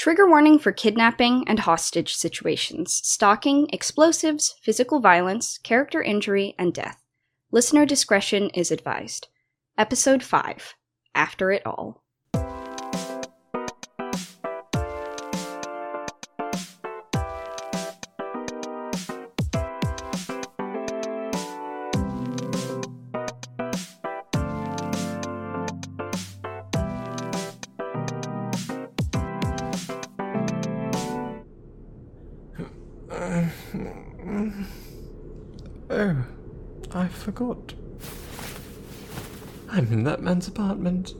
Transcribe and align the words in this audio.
Trigger 0.00 0.26
warning 0.26 0.58
for 0.58 0.72
kidnapping 0.72 1.44
and 1.46 1.58
hostage 1.58 2.14
situations, 2.14 3.02
stalking, 3.04 3.68
explosives, 3.70 4.54
physical 4.62 4.98
violence, 4.98 5.58
character 5.58 6.02
injury, 6.02 6.54
and 6.58 6.72
death. 6.72 7.04
Listener 7.52 7.84
discretion 7.84 8.48
is 8.54 8.70
advised. 8.70 9.28
Episode 9.76 10.22
5 10.22 10.74
After 11.14 11.50
It 11.50 11.60
All. 11.66 12.02
I'm 39.70 39.90
in 39.90 40.04
that 40.04 40.20
man's 40.20 40.46
apartment. 40.46 41.14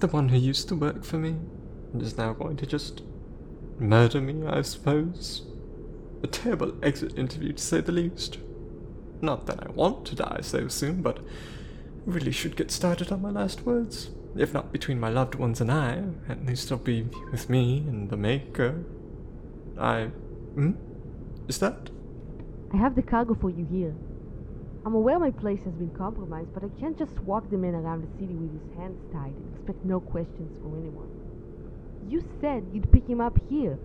The 0.00 0.06
one 0.08 0.28
who 0.28 0.36
used 0.36 0.68
to 0.68 0.76
work 0.76 1.04
for 1.04 1.16
me 1.16 1.36
and 1.92 2.02
is 2.02 2.18
now 2.18 2.34
going 2.34 2.58
to 2.58 2.66
just 2.66 3.02
murder 3.78 4.20
me, 4.20 4.46
I 4.46 4.60
suppose. 4.60 5.46
A 6.22 6.26
terrible 6.26 6.74
exit 6.82 7.18
interview, 7.18 7.54
to 7.54 7.62
say 7.62 7.80
the 7.80 7.92
least. 7.92 8.38
Not 9.22 9.46
that 9.46 9.66
I 9.66 9.70
want 9.70 10.04
to 10.06 10.16
die 10.16 10.40
so 10.42 10.68
soon, 10.68 11.00
but 11.00 11.20
really 12.04 12.32
should 12.32 12.54
get 12.54 12.70
started 12.70 13.10
on 13.10 13.22
my 13.22 13.30
last 13.30 13.64
words. 13.64 14.10
If 14.36 14.52
not 14.52 14.70
between 14.70 15.00
my 15.00 15.08
loved 15.08 15.36
ones 15.36 15.62
and 15.62 15.72
I, 15.72 16.04
at 16.28 16.44
least 16.44 16.68
they'll 16.68 16.78
be 16.78 17.04
with 17.32 17.48
me 17.48 17.78
and 17.88 18.10
the 18.10 18.18
Maker. 18.18 18.84
I. 19.78 20.10
Hmm? 20.54 20.72
Is 21.48 21.58
that? 21.60 21.88
I 22.74 22.76
have 22.76 22.96
the 22.96 23.02
cargo 23.02 23.34
for 23.34 23.48
you 23.48 23.66
here. 23.70 23.94
I'm 24.84 24.94
aware 24.94 25.18
my 25.18 25.30
place 25.30 25.60
has 25.64 25.74
been 25.74 25.90
compromised, 25.90 26.54
but 26.54 26.64
I 26.64 26.68
can't 26.80 26.98
just 26.98 27.18
walk 27.20 27.50
the 27.50 27.58
man 27.58 27.74
around 27.74 28.02
the 28.02 28.18
city 28.18 28.34
with 28.34 28.52
his 28.52 28.76
hands 28.76 29.00
tied 29.12 29.34
and 29.34 29.54
expect 29.54 29.84
no 29.84 30.00
questions 30.00 30.56
from 30.58 30.78
anyone. 30.78 31.08
You 32.08 32.24
said 32.40 32.66
you'd 32.72 32.90
pick 32.90 33.06
him 33.06 33.20
up 33.20 33.38
here. 33.50 33.78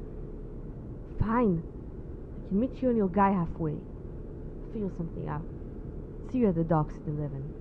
Fine. 1.19 1.63
I 1.63 2.47
can 2.47 2.59
meet 2.59 2.81
you 2.81 2.89
and 2.89 2.97
your 2.97 3.09
guy 3.09 3.31
halfway. 3.31 3.75
Figure 4.71 4.91
something 4.97 5.27
out. 5.27 5.43
See 6.31 6.39
you 6.39 6.49
at 6.49 6.55
the 6.55 6.63
docks 6.63 6.95
at 6.95 7.07
11. 7.07 7.53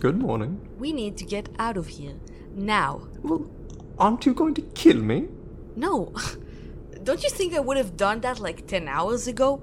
Good 0.00 0.18
morning. 0.18 0.66
We 0.78 0.92
need 0.92 1.16
to 1.18 1.24
get 1.24 1.48
out 1.58 1.76
of 1.76 1.88
here. 1.88 2.14
Now. 2.54 3.08
Well, 3.22 3.50
aren't 3.98 4.24
you 4.26 4.32
going 4.32 4.54
to 4.54 4.62
kill 4.62 4.96
me? 4.96 5.28
No. 5.76 6.12
Don't 7.02 7.22
you 7.22 7.30
think 7.30 7.54
I 7.54 7.60
would 7.60 7.76
have 7.76 7.96
done 7.96 8.20
that 8.20 8.40
like 8.40 8.66
10 8.66 8.86
hours 8.88 9.26
ago? 9.26 9.62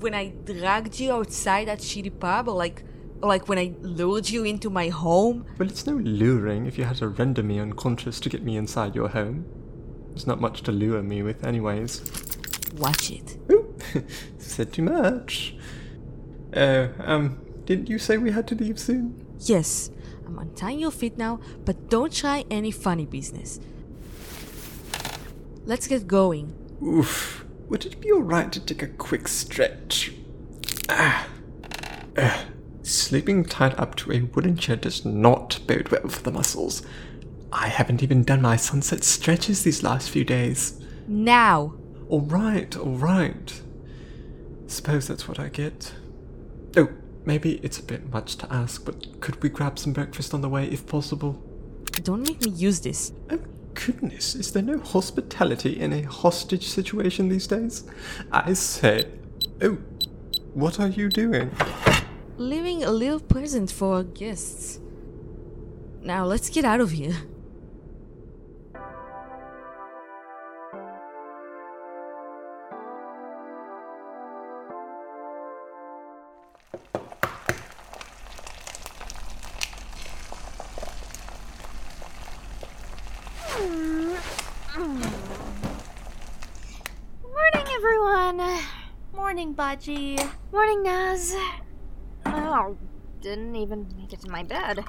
When 0.00 0.14
I 0.14 0.28
dragged 0.44 0.98
you 0.98 1.12
outside 1.12 1.68
that 1.68 1.78
shitty 1.78 2.18
pub? 2.18 2.48
Or 2.48 2.54
like, 2.54 2.82
like 3.20 3.48
when 3.48 3.58
I 3.58 3.74
lured 3.80 4.28
you 4.28 4.44
into 4.44 4.70
my 4.70 4.88
home? 4.88 5.44
Well, 5.58 5.68
it's 5.68 5.86
no 5.86 5.94
luring 5.94 6.66
if 6.66 6.78
you 6.78 6.84
had 6.84 6.96
to 6.96 7.08
render 7.08 7.42
me 7.42 7.58
unconscious 7.60 8.18
to 8.20 8.28
get 8.28 8.42
me 8.42 8.56
inside 8.56 8.94
your 8.94 9.08
home. 9.08 9.44
There's 10.08 10.26
not 10.26 10.40
much 10.40 10.62
to 10.62 10.72
lure 10.72 11.02
me 11.02 11.22
with, 11.22 11.44
anyways. 11.44 12.02
Watch 12.76 13.10
it. 13.10 13.36
Ooh, 13.50 13.74
said 14.38 14.72
too 14.72 14.82
much. 14.82 15.54
Oh, 16.56 16.88
um, 16.98 17.38
didn't 17.64 17.88
you 17.88 17.98
say 17.98 18.16
we 18.16 18.32
had 18.32 18.48
to 18.48 18.54
leave 18.54 18.78
soon? 18.78 19.26
Yes, 19.38 19.90
I'm 20.26 20.38
untying 20.38 20.80
your 20.80 20.90
feet 20.90 21.18
now, 21.18 21.40
but 21.64 21.88
don't 21.88 22.12
try 22.12 22.44
any 22.50 22.70
funny 22.70 23.06
business. 23.06 23.60
Let's 25.66 25.86
get 25.86 26.06
going. 26.06 26.54
Oof. 26.82 27.44
Would 27.70 27.86
it 27.86 28.00
be 28.00 28.10
alright 28.10 28.50
to 28.50 28.60
take 28.60 28.82
a 28.82 28.88
quick 28.88 29.28
stretch? 29.28 30.12
Ah. 30.88 31.28
Ugh. 32.16 32.46
Sleeping 32.82 33.44
tied 33.44 33.78
up 33.78 33.94
to 33.94 34.10
a 34.10 34.22
wooden 34.22 34.56
chair 34.56 34.74
does 34.74 35.04
not 35.04 35.60
bode 35.68 35.88
well 35.90 36.08
for 36.08 36.20
the 36.22 36.32
muscles. 36.32 36.82
I 37.52 37.68
haven't 37.68 38.02
even 38.02 38.24
done 38.24 38.42
my 38.42 38.56
sunset 38.56 39.04
stretches 39.04 39.62
these 39.62 39.84
last 39.84 40.10
few 40.10 40.24
days. 40.24 40.80
Now! 41.06 41.74
Alright, 42.10 42.76
alright. 42.76 43.62
Suppose 44.66 45.06
that's 45.06 45.28
what 45.28 45.38
I 45.38 45.48
get. 45.48 45.94
Oh, 46.76 46.88
maybe 47.24 47.60
it's 47.62 47.78
a 47.78 47.84
bit 47.84 48.12
much 48.12 48.34
to 48.38 48.52
ask, 48.52 48.84
but 48.84 49.20
could 49.20 49.40
we 49.44 49.48
grab 49.48 49.78
some 49.78 49.92
breakfast 49.92 50.34
on 50.34 50.40
the 50.40 50.48
way 50.48 50.66
if 50.66 50.86
possible? 50.86 51.40
Don't 52.02 52.26
make 52.26 52.44
me 52.44 52.50
use 52.50 52.80
this. 52.80 53.12
Oh, 53.30 53.38
goodness, 53.74 54.34
is 54.34 54.52
there 54.52 54.62
no 54.62 54.78
hospitality 54.78 55.78
in 55.78 55.92
a 55.92 56.02
hostage 56.02 56.66
situation 56.66 57.28
these 57.28 57.46
days? 57.46 57.84
I 58.30 58.52
say. 58.54 59.04
Oh, 59.62 59.78
what 60.54 60.80
are 60.80 60.88
you 60.88 61.08
doing? 61.08 61.50
Leaving 62.36 62.82
a 62.82 62.90
little 62.90 63.20
present 63.20 63.70
for 63.70 63.96
our 63.96 64.02
guests. 64.02 64.80
Now 66.02 66.24
let's 66.24 66.48
get 66.48 66.64
out 66.64 66.80
of 66.80 66.92
here. 66.92 67.16
Morning, 89.70 90.18
Morning, 90.50 90.82
Naz. 90.82 91.32
Oh, 92.26 92.76
didn't 93.20 93.54
even 93.54 93.86
make 93.96 94.12
it 94.12 94.20
to 94.22 94.28
my 94.28 94.42
bed. 94.42 94.80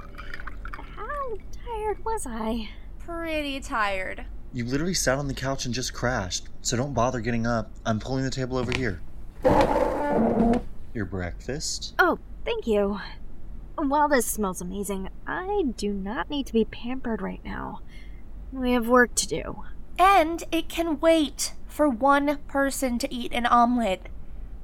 How 0.95 1.37
tired 1.51 2.03
was 2.03 2.25
I? 2.25 2.67
Pretty 2.97 3.59
tired. 3.59 4.25
You 4.51 4.65
literally 4.65 4.95
sat 4.95 5.19
on 5.19 5.27
the 5.27 5.35
couch 5.35 5.65
and 5.65 5.73
just 5.73 5.93
crashed, 5.93 6.47
so 6.61 6.77
don't 6.77 6.95
bother 6.95 7.19
getting 7.19 7.45
up. 7.45 7.69
I'm 7.85 7.99
pulling 7.99 8.23
the 8.23 8.31
table 8.31 8.57
over 8.57 8.71
here. 8.75 9.01
Your 10.95 11.05
breakfast? 11.05 11.93
Oh, 11.99 12.17
thank 12.43 12.65
you. 12.65 12.99
While 13.77 14.09
this 14.09 14.25
smells 14.25 14.61
amazing, 14.61 15.09
I 15.27 15.65
do 15.77 15.93
not 15.93 16.27
need 16.31 16.47
to 16.47 16.53
be 16.53 16.65
pampered 16.65 17.21
right 17.21 17.45
now. 17.45 17.81
We 18.51 18.71
have 18.71 18.87
work 18.87 19.13
to 19.13 19.27
do. 19.27 19.63
And 19.99 20.43
it 20.51 20.69
can 20.69 20.99
wait 20.99 21.53
for 21.67 21.87
one 21.87 22.39
person 22.47 22.97
to 22.97 23.13
eat 23.13 23.31
an 23.31 23.45
omelet. 23.45 24.07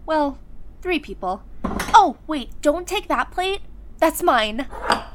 Well, 0.08 0.40
three 0.82 1.00
people. 1.00 1.44
Oh, 1.94 2.16
wait, 2.28 2.62
don't 2.62 2.88
take 2.88 3.10
that 3.10 3.30
plate. 3.30 3.60
That's 4.00 4.24
mine. 4.24 4.66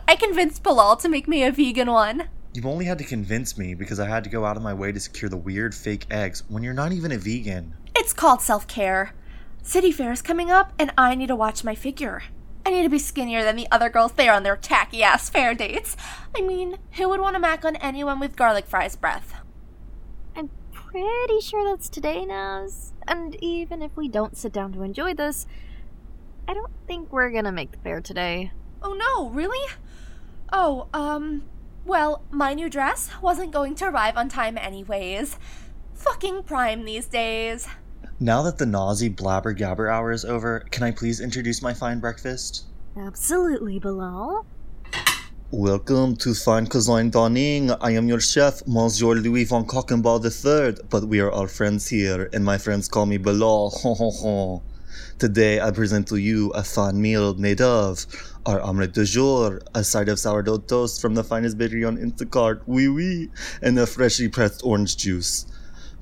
I 0.07 0.17
convinced 0.17 0.63
Bilal 0.63 0.97
to 0.97 1.09
make 1.09 1.27
me 1.27 1.43
a 1.43 1.51
vegan 1.51 1.91
one. 1.91 2.29
You've 2.53 2.67
only 2.67 2.85
had 2.85 2.99
to 2.99 3.05
convince 3.05 3.57
me 3.57 3.73
because 3.73 3.99
I 3.99 4.07
had 4.07 4.23
to 4.25 4.31
go 4.31 4.45
out 4.45 4.59
of 4.59 4.63
my 4.63 4.75
way 4.75 4.93
to 4.93 5.01
secure 5.01 5.31
the 5.31 5.37
weird 5.39 5.75
fake 5.75 6.05
eggs 6.11 6.43
when 6.49 6.63
you're 6.63 6.75
not 6.75 6.93
even 6.93 7.11
a 7.11 7.17
vegan. 7.17 7.75
It's 7.97 8.13
called 8.13 8.43
self 8.43 8.69
care. 8.69 9.15
City 9.63 9.93
Fair 9.93 10.13
is 10.13 10.21
coming 10.21 10.51
up, 10.51 10.75
and 10.79 10.93
I 10.99 11.15
need 11.15 11.29
to 11.29 11.37
watch 11.37 11.65
my 11.65 11.75
figure. 11.75 12.25
I 12.67 12.71
need 12.71 12.83
to 12.83 12.91
be 12.91 12.99
skinnier 12.99 13.43
than 13.45 13.57
the 13.57 13.69
other 13.73 13.89
girls 13.89 14.13
there 14.13 14.35
on 14.35 14.43
their 14.43 14.57
tacky 14.57 15.03
ass 15.03 15.31
fair 15.31 15.55
dates. 15.55 15.97
I 16.37 16.43
mean, 16.43 16.77
who 16.93 17.09
would 17.09 17.21
want 17.21 17.35
to 17.35 17.41
mac 17.41 17.65
on 17.65 17.77
anyone 17.77 18.21
with 18.21 18.37
garlic 18.37 18.67
fries 18.67 18.97
breath? 18.97 19.42
I'm 20.95 21.01
pretty 21.27 21.41
sure 21.41 21.65
that's 21.65 21.89
today, 21.89 22.27
Naz. 22.27 22.93
And 23.09 23.35
even 23.43 23.81
if 23.81 23.97
we 23.97 24.09
don't 24.09 24.37
sit 24.37 24.53
down 24.53 24.73
to 24.75 24.83
enjoy 24.83 25.15
this, 25.15 25.47
I 26.47 26.53
don't 26.53 26.73
think 26.87 27.11
we're 27.11 27.31
gonna 27.31 27.53
make 27.53 27.73
the 27.73 27.79
fair 27.79 28.03
today. 28.03 28.53
Oh 28.83 28.93
no, 28.93 29.31
really? 29.31 29.73
Oh, 30.53 30.89
um, 30.93 31.45
well, 31.87 32.23
my 32.31 32.53
new 32.53 32.69
dress 32.69 33.09
wasn't 33.23 33.53
going 33.53 33.75
to 33.77 33.87
arrive 33.87 34.19
on 34.19 34.29
time 34.29 34.59
anyways. 34.59 35.39
Fucking 35.95 36.43
prime 36.43 36.85
these 36.85 37.07
days. 37.07 37.67
Now 38.21 38.43
that 38.43 38.59
the 38.59 38.67
nausy 38.67 39.15
blabber 39.15 39.55
gabber 39.55 39.91
hour 39.91 40.13
is 40.13 40.27
over, 40.27 40.61
can 40.71 40.83
I 40.83 40.91
please 40.91 41.21
introduce 41.21 41.63
my 41.63 41.73
fine 41.73 42.01
breakfast? 42.01 42.67
Absolutely, 42.99 43.79
Bilal. 43.79 44.45
Welcome 45.55 46.17
to 46.17 46.33
Fine 46.33 46.69
Cuisine 46.69 47.11
Dining. 47.11 47.73
I 47.73 47.91
am 47.91 48.09
your 48.09 48.21
chef, 48.21 48.67
Monsieur 48.67 49.17
Louis 49.17 49.45
von 49.45 49.67
Cockenball 49.67 50.25
III, 50.25 50.83
but 50.89 51.05
we 51.05 51.21
are 51.21 51.31
all 51.31 51.47
friends 51.47 51.87
here, 51.89 52.31
and 52.33 52.43
my 52.43 52.57
friends 52.57 52.89
call 52.89 53.05
me 53.05 53.19
ho. 53.23 54.63
Today 55.19 55.61
I 55.61 55.71
present 55.71 56.09
to 56.09 56.17
you 56.17 56.49
a 56.53 56.65
fine 56.65 57.03
meal 57.03 57.35
made 57.35 57.61
of 57.61 58.07
our 58.47 58.63
omelette 58.63 58.95
du 58.95 59.05
jour, 59.05 59.61
a 59.75 59.85
side 59.85 60.09
of 60.09 60.19
sourdough 60.19 60.57
toast 60.57 61.03
from 61.03 61.15
the 61.15 61.23
finest 61.23 61.59
bakery 61.59 61.85
on 61.85 61.99
Instacart, 61.99 62.63
oui 62.67 62.89
oui, 62.89 63.29
and 63.61 63.79
a 63.79 63.87
freshly 63.87 64.29
pressed 64.29 64.63
orange 64.65 64.97
juice. 64.97 65.45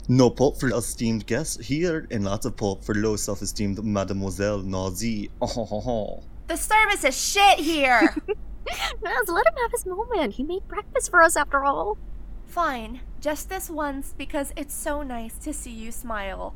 No 0.06 0.31
pulp 0.31 0.61
for 0.61 0.69
esteemed 0.69 1.26
guests 1.26 1.67
here, 1.67 2.06
and 2.12 2.25
lots 2.25 2.47
of 2.47 2.56
pulp 2.56 2.85
for 2.85 2.94
low 2.94 3.17
self-esteemed 3.17 3.82
Mademoiselle 3.82 4.58
Nazi. 4.58 5.29
The 5.41 6.56
service 6.56 7.05
is 7.05 7.17
shit 7.17 7.58
here. 7.58 8.14
Naz, 9.03 9.29
let 9.29 9.47
him 9.47 9.55
have 9.62 9.73
his 9.73 9.87
moment. 9.87 10.35
He 10.35 10.43
made 10.43 10.69
breakfast 10.69 11.11
for 11.11 11.23
us 11.23 11.37
after 11.37 11.65
all. 11.65 11.99
Fine, 12.47 13.01
just 13.21 13.49
this 13.49 13.71
once 13.71 14.15
because 14.17 14.53
it's 14.57 14.75
so 14.75 15.03
nice 15.03 15.35
to 15.39 15.53
see 15.53 15.71
you 15.71 15.93
smile. 15.93 16.55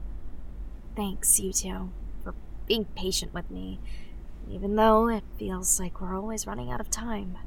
Thanks, 0.97 1.39
you 1.41 1.53
two, 1.53 1.91
for 2.23 2.35
being 2.67 2.85
patient 2.97 3.33
with 3.33 3.51
me, 3.51 3.81
even 4.51 4.77
though 4.77 5.09
it 5.09 5.25
feels 5.39 5.79
like 5.81 6.01
we're 6.01 6.17
always 6.17 6.47
running 6.47 6.71
out 6.71 6.81
of 6.81 6.91
time. 6.91 7.39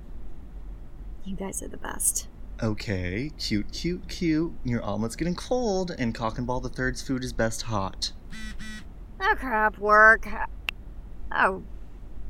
You 1.24 1.36
guys 1.36 1.62
are 1.62 1.68
the 1.68 1.78
best. 1.78 2.28
Okay, 2.64 3.32
cute, 3.38 3.72
cute, 3.72 4.08
cute. 4.08 4.54
Your 4.64 4.84
omelet's 4.84 5.16
getting 5.16 5.36
cold, 5.36 5.92
and 6.00 6.16
Cock 6.16 6.38
and 6.38 6.48
Ball 6.48 6.60
the 6.60 6.70
Third's 6.70 7.02
food 7.02 7.24
is 7.24 7.34
best 7.34 7.64
hot. 7.64 8.14
Oh 9.22 9.36
crap, 9.38 9.78
work. 9.78 10.28
Oh, 11.32 11.64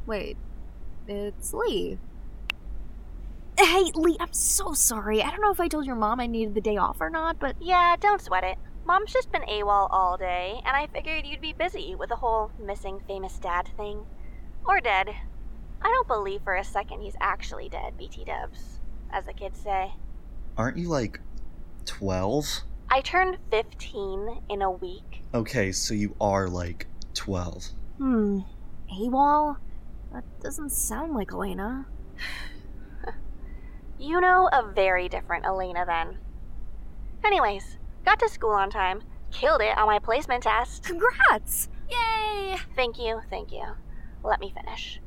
wait. 0.06 0.38
It's 1.08 1.54
Lee. 1.54 1.98
Hey, 3.60 3.92
Lee, 3.96 4.18
I'm 4.20 4.34
so 4.34 4.74
sorry. 4.74 5.24
I 5.24 5.32
don't 5.32 5.42
know 5.42 5.52
if 5.52 5.60
I 5.60 5.68
told 5.68 5.88
your 5.88 5.96
mom 5.96 6.20
I 6.20 6.28
needed 6.28 6.54
the 6.54 6.62
day 6.62 6.78
off 6.78 7.02
or 7.02 7.10
not, 7.10 7.40
but 7.40 7.56
Yeah, 7.60 7.96
don't 8.00 8.22
sweat 8.22 8.44
it. 8.44 8.56
Mom's 8.86 9.12
just 9.12 9.32
been 9.32 9.42
AWOL 9.42 9.88
all 9.90 10.16
day, 10.16 10.62
and 10.64 10.78
I 10.78 10.86
figured 10.86 11.26
you'd 11.26 11.42
be 11.42 11.54
busy 11.54 11.96
with 11.96 12.10
the 12.10 12.18
whole 12.18 12.52
missing 12.60 13.02
famous 13.08 13.40
dad 13.40 13.68
thing. 13.76 14.06
Or 14.64 14.80
dead. 14.80 15.10
I 15.82 15.88
don't 15.88 16.08
believe 16.08 16.44
for 16.44 16.56
a 16.56 16.64
second 16.64 17.02
he's 17.02 17.16
actually 17.20 17.68
dead, 17.68 17.98
BT 17.98 18.26
dubs, 18.26 18.80
as 19.12 19.26
the 19.26 19.34
kids 19.34 19.60
say. 19.60 19.92
Aren't 20.56 20.78
you 20.78 20.90
like 20.90 21.20
12? 21.86 22.62
I 22.92 23.02
turned 23.02 23.40
15 23.50 24.44
in 24.50 24.62
a 24.62 24.70
week. 24.70 25.24
Okay, 25.34 25.72
so 25.72 25.96
you 25.96 26.16
are 26.22 26.48
like 26.48 26.86
12. 27.16 27.70
hmm. 27.98 28.40
AWOL? 28.92 29.58
That 30.14 30.24
doesn't 30.44 30.72
sound 30.72 31.16
like 31.16 31.32
Elena. 31.32 31.88
You 34.00 34.22
know 34.22 34.48
a 34.52 34.72
very 34.74 35.10
different 35.10 35.46
Elena 35.46 35.86
then. 35.86 36.20
Anyways, 37.26 37.78
got 38.06 38.20
to 38.20 38.30
school 38.30 38.52
on 38.52 38.70
time, 38.70 39.02
killed 39.32 39.62
it 39.62 39.78
on 39.78 39.88
my 39.88 40.00
placement 40.00 40.44
test. 40.44 40.84
Congrats! 40.84 41.70
Yay! 41.90 42.58
Thank 42.76 43.00
you, 43.00 43.22
thank 43.30 43.52
you. 43.52 43.64
Let 44.24 44.40
me 44.40 44.54
finish. 44.56 45.02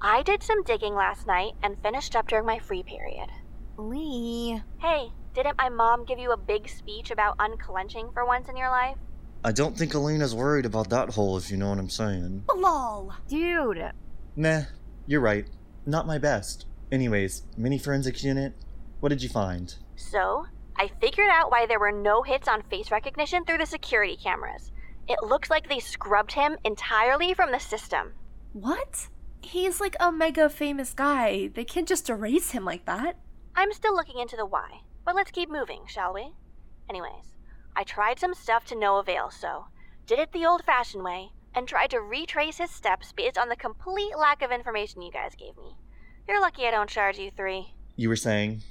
I 0.00 0.22
did 0.22 0.42
some 0.42 0.62
digging 0.62 0.94
last 0.94 1.26
night 1.26 1.54
and 1.62 1.82
finished 1.82 2.14
up 2.14 2.28
during 2.28 2.46
my 2.46 2.60
free 2.60 2.84
period. 2.84 3.28
Lee. 3.76 4.62
Hey, 4.78 5.08
didn't 5.34 5.58
my 5.58 5.68
mom 5.68 6.04
give 6.04 6.18
you 6.18 6.32
a 6.32 6.36
big 6.36 6.68
speech 6.68 7.10
about 7.10 7.36
unclenching 7.40 8.10
for 8.12 8.24
once 8.24 8.48
in 8.48 8.56
your 8.56 8.70
life? 8.70 8.96
I 9.44 9.52
don't 9.52 9.76
think 9.76 9.94
Elena's 9.94 10.34
worried 10.34 10.66
about 10.66 10.90
that 10.90 11.10
hole, 11.10 11.36
if 11.36 11.50
you 11.50 11.56
know 11.56 11.70
what 11.70 11.78
I'm 11.78 11.88
saying. 11.88 12.44
Lol. 12.54 13.12
Dude. 13.28 13.92
Meh, 14.36 14.64
you're 15.06 15.20
right. 15.20 15.46
Not 15.86 16.06
my 16.06 16.18
best. 16.18 16.66
Anyways, 16.90 17.42
mini 17.56 17.78
forensics 17.78 18.24
unit, 18.24 18.54
what 19.00 19.10
did 19.10 19.22
you 19.22 19.28
find? 19.28 19.74
So, 19.96 20.46
I 20.76 20.90
figured 21.00 21.28
out 21.30 21.50
why 21.50 21.66
there 21.66 21.80
were 21.80 21.92
no 21.92 22.22
hits 22.22 22.48
on 22.48 22.62
face 22.62 22.90
recognition 22.90 23.44
through 23.44 23.58
the 23.58 23.66
security 23.66 24.16
cameras. 24.16 24.72
It 25.06 25.22
looks 25.22 25.50
like 25.50 25.68
they 25.68 25.80
scrubbed 25.80 26.32
him 26.32 26.56
entirely 26.64 27.34
from 27.34 27.50
the 27.50 27.58
system. 27.58 28.12
What? 28.52 29.08
He's 29.42 29.80
like 29.80 29.96
a 30.00 30.10
mega 30.10 30.48
famous 30.48 30.94
guy. 30.94 31.48
They 31.48 31.64
can't 31.64 31.88
just 31.88 32.08
erase 32.08 32.52
him 32.52 32.64
like 32.64 32.86
that. 32.86 33.16
I'm 33.54 33.72
still 33.72 33.94
looking 33.94 34.18
into 34.18 34.36
the 34.36 34.46
why, 34.46 34.80
but 35.04 35.14
let's 35.14 35.30
keep 35.30 35.50
moving, 35.50 35.82
shall 35.86 36.14
we? 36.14 36.32
Anyways, 36.88 37.34
I 37.76 37.84
tried 37.84 38.18
some 38.18 38.34
stuff 38.34 38.64
to 38.66 38.78
no 38.78 38.96
avail, 38.98 39.30
so 39.30 39.66
did 40.06 40.18
it 40.18 40.32
the 40.32 40.46
old 40.46 40.64
fashioned 40.64 41.04
way 41.04 41.32
and 41.54 41.66
tried 41.66 41.90
to 41.90 42.00
retrace 42.00 42.58
his 42.58 42.70
steps 42.70 43.12
based 43.12 43.36
on 43.36 43.48
the 43.48 43.56
complete 43.56 44.16
lack 44.16 44.42
of 44.42 44.50
information 44.50 45.02
you 45.02 45.12
guys 45.12 45.34
gave 45.34 45.56
me. 45.56 45.76
You're 46.28 46.42
lucky 46.42 46.66
I 46.66 46.70
don't 46.70 46.90
charge 46.90 47.18
you 47.18 47.30
three. 47.30 47.72
You 47.96 48.10
were 48.10 48.16
saying? 48.16 48.62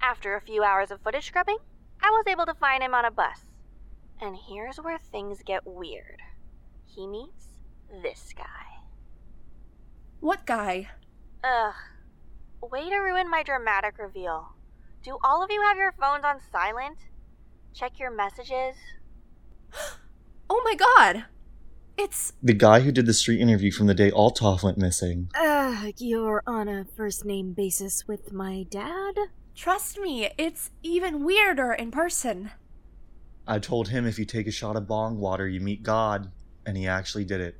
After 0.00 0.36
a 0.36 0.40
few 0.40 0.62
hours 0.62 0.92
of 0.92 1.00
footage 1.00 1.26
scrubbing, 1.26 1.58
I 2.00 2.10
was 2.10 2.26
able 2.28 2.46
to 2.46 2.54
find 2.54 2.82
him 2.82 2.94
on 2.94 3.04
a 3.04 3.10
bus. 3.10 3.40
And 4.20 4.36
here's 4.36 4.76
where 4.76 4.98
things 4.98 5.42
get 5.44 5.66
weird. 5.66 6.20
He 6.84 7.08
meets 7.08 7.48
this 8.02 8.32
guy. 8.36 8.84
What 10.20 10.46
guy? 10.46 10.88
Ugh. 11.42 11.74
Way 12.62 12.88
to 12.88 12.96
ruin 12.96 13.28
my 13.28 13.42
dramatic 13.42 13.98
reveal. 13.98 14.54
Do 15.02 15.18
all 15.24 15.42
of 15.42 15.50
you 15.50 15.62
have 15.62 15.76
your 15.76 15.92
phones 15.92 16.24
on 16.24 16.40
silent? 16.52 16.98
Check 17.74 17.98
your 17.98 18.10
messages. 18.10 18.76
Oh 20.48 20.62
my 20.64 20.76
god! 20.76 21.24
It's. 21.98 22.32
The 22.42 22.52
guy 22.52 22.80
who 22.80 22.92
did 22.92 23.06
the 23.06 23.14
street 23.14 23.40
interview 23.40 23.72
from 23.72 23.86
the 23.86 23.94
day 23.94 24.10
Altaf 24.10 24.62
went 24.62 24.78
missing. 24.78 25.30
Uh, 25.34 25.92
you're 25.98 26.42
on 26.46 26.68
a 26.68 26.84
first 26.84 27.24
name 27.24 27.52
basis 27.52 28.06
with 28.06 28.32
my 28.32 28.66
dad? 28.68 29.14
Trust 29.54 29.98
me, 29.98 30.28
it's 30.36 30.70
even 30.82 31.24
weirder 31.24 31.72
in 31.72 31.90
person. 31.90 32.50
I 33.46 33.58
told 33.58 33.88
him 33.88 34.06
if 34.06 34.18
you 34.18 34.24
take 34.24 34.46
a 34.46 34.52
shot 34.52 34.76
of 34.76 34.86
bong 34.86 35.18
water, 35.18 35.48
you 35.48 35.60
meet 35.60 35.82
God, 35.82 36.30
and 36.66 36.76
he 36.76 36.86
actually 36.86 37.24
did 37.24 37.40
it. 37.40 37.56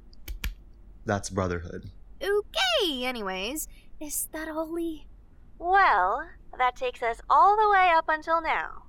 That's 1.06 1.31
brotherhood. 1.31 1.91
Okay, 2.23 3.05
anyways. 3.05 3.69
Is 4.00 4.29
that 4.32 4.49
all, 4.49 4.71
Lee? 4.71 5.06
Well, 5.59 6.27
that 6.59 6.77
takes 6.77 7.03
us 7.03 7.21
all 7.31 7.56
the 7.56 7.71
way 7.71 7.91
up 7.94 8.06
until 8.09 8.43
now. 8.43 8.82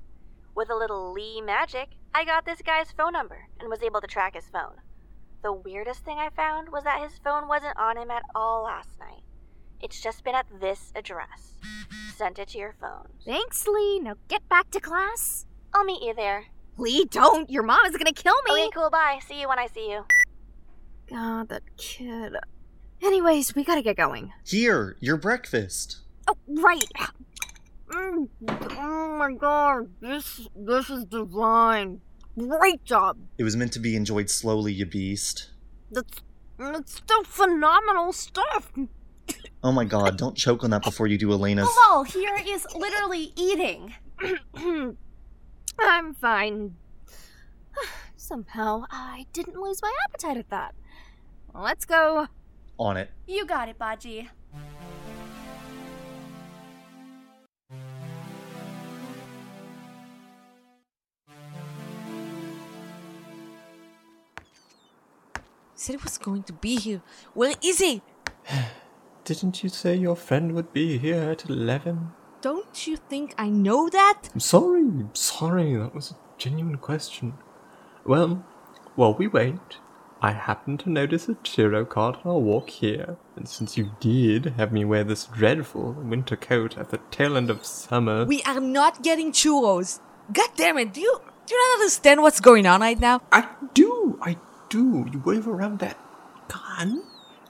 With 0.55 0.69
a 0.69 0.75
little 0.75 1.13
Lee 1.13 1.39
magic, 1.39 1.89
I 2.13 2.25
got 2.25 2.45
this 2.45 2.61
guy's 2.61 2.91
phone 2.91 3.13
number 3.13 3.47
and 3.59 3.69
was 3.69 3.83
able 3.83 4.01
to 4.01 4.07
track 4.07 4.35
his 4.35 4.49
phone. 4.51 4.81
The 5.47 5.53
weirdest 5.53 6.03
thing 6.03 6.17
I 6.17 6.27
found 6.35 6.67
was 6.73 6.83
that 6.83 7.01
his 7.01 7.17
phone 7.23 7.47
wasn't 7.47 7.77
on 7.77 7.95
him 7.95 8.11
at 8.11 8.23
all 8.35 8.63
last 8.63 8.89
night. 8.99 9.21
It's 9.81 10.01
just 10.01 10.25
been 10.25 10.35
at 10.35 10.45
this 10.59 10.91
address. 10.93 11.53
Sent 12.17 12.37
it 12.37 12.49
to 12.49 12.57
your 12.57 12.75
phone. 12.81 13.07
Thanks, 13.23 13.65
Lee. 13.65 14.01
Now 14.01 14.15
get 14.27 14.49
back 14.49 14.69
to 14.71 14.81
class. 14.81 15.45
I'll 15.73 15.85
meet 15.85 16.03
you 16.03 16.13
there. 16.13 16.47
Lee, 16.75 17.05
don't. 17.05 17.49
Your 17.49 17.63
mom 17.63 17.79
is 17.85 17.95
gonna 17.95 18.11
kill 18.11 18.35
me. 18.49 18.63
Okay, 18.63 18.69
cool, 18.73 18.89
bye. 18.89 19.19
See 19.25 19.39
you 19.39 19.47
when 19.47 19.57
I 19.57 19.67
see 19.67 19.89
you. 19.89 20.03
God, 21.09 21.47
that 21.47 21.63
kid. 21.77 22.33
Anyways, 23.01 23.55
we 23.55 23.63
gotta 23.63 23.81
get 23.81 23.95
going. 23.95 24.33
Here, 24.43 24.97
your 24.99 25.15
breakfast. 25.15 26.01
Oh, 26.27 26.35
right. 26.49 26.91
Mm, 27.87 28.27
Oh 28.49 29.15
my 29.17 29.31
god, 29.31 29.91
this 30.01 30.45
this 30.57 30.89
is 30.89 31.05
divine. 31.05 32.01
Great 32.37 32.83
job. 32.83 33.17
It 33.37 33.43
was 33.43 33.55
meant 33.55 33.73
to 33.73 33.79
be 33.79 33.95
enjoyed 33.95 34.29
slowly, 34.29 34.71
you 34.71 34.85
beast. 34.85 35.51
That's 35.91 36.21
that's 36.59 36.95
still 36.95 37.23
phenomenal 37.23 38.13
stuff. 38.13 38.71
Oh 39.63 39.71
my 39.71 39.85
god, 39.85 40.17
don't 40.17 40.35
choke 40.37 40.63
on 40.63 40.69
that 40.69 40.83
before 40.83 41.07
you 41.07 41.17
do 41.17 41.31
Elena's. 41.31 41.67
Lol, 41.89 42.03
here 42.03 42.37
is 42.45 42.65
literally 42.75 43.33
eating. 43.35 43.95
I'm 45.79 46.13
fine. 46.13 46.75
Somehow 48.15 48.85
I 48.91 49.25
didn't 49.33 49.59
lose 49.59 49.81
my 49.81 49.91
appetite 50.05 50.37
at 50.37 50.49
that. 50.49 50.75
Let's 51.53 51.85
go. 51.85 52.27
On 52.77 52.97
it. 52.97 53.09
You 53.25 53.45
got 53.45 53.67
it, 53.69 53.79
Baji. 53.79 54.29
Said 65.79 65.97
he 65.97 66.03
was 66.03 66.17
going 66.17 66.41
to 66.43 66.53
be 66.53 66.77
here. 66.77 67.03
Where 67.35 67.53
is 67.63 67.77
he? 67.77 68.01
Didn't 69.23 69.61
you 69.61 69.69
say 69.69 69.95
your 69.95 70.15
friend 70.15 70.53
would 70.53 70.73
be 70.73 70.97
here 70.97 71.21
at 71.21 71.47
11? 71.47 72.13
Don't 72.41 72.87
you 72.87 72.97
think 72.97 73.35
I 73.37 73.49
know 73.49 73.87
that? 73.87 74.29
I'm 74.33 74.39
sorry, 74.39 74.81
I'm 74.81 75.13
sorry, 75.13 75.75
that 75.75 75.93
was 75.93 76.09
a 76.11 76.15
genuine 76.39 76.77
question. 76.77 77.35
Well, 78.05 78.43
while 78.95 79.13
we 79.13 79.27
wait, 79.27 79.77
I 80.19 80.31
happened 80.31 80.79
to 80.79 80.89
notice 80.89 81.29
a 81.29 81.35
churro 81.35 81.87
card 81.87 82.15
on 82.23 82.31
our 82.31 82.39
walk 82.39 82.71
here, 82.71 83.17
and 83.35 83.47
since 83.47 83.77
you 83.77 83.91
did 83.99 84.55
have 84.57 84.71
me 84.73 84.83
wear 84.83 85.03
this 85.03 85.25
dreadful 85.25 85.91
winter 85.93 86.35
coat 86.35 86.75
at 86.75 86.89
the 86.89 86.99
tail 87.11 87.37
end 87.37 87.51
of 87.51 87.63
summer, 87.63 88.25
We 88.25 88.41
are 88.43 88.59
not 88.59 89.03
getting 89.03 89.31
churros. 89.31 89.99
God 90.33 90.49
damn 90.55 90.79
it! 90.79 90.91
Do 90.93 91.01
you 91.01 91.21
do 91.45 91.53
you 91.53 91.61
not 91.69 91.81
understand 91.81 92.23
what's 92.23 92.39
going 92.39 92.65
on 92.65 92.81
right 92.81 92.99
now? 92.99 93.21
I 93.31 93.47
do, 93.75 94.17
I 94.23 94.37
do. 94.69 95.05
You 95.11 95.21
wave 95.25 95.47
around 95.47 95.79
that 95.79 95.97
gun 96.47 97.03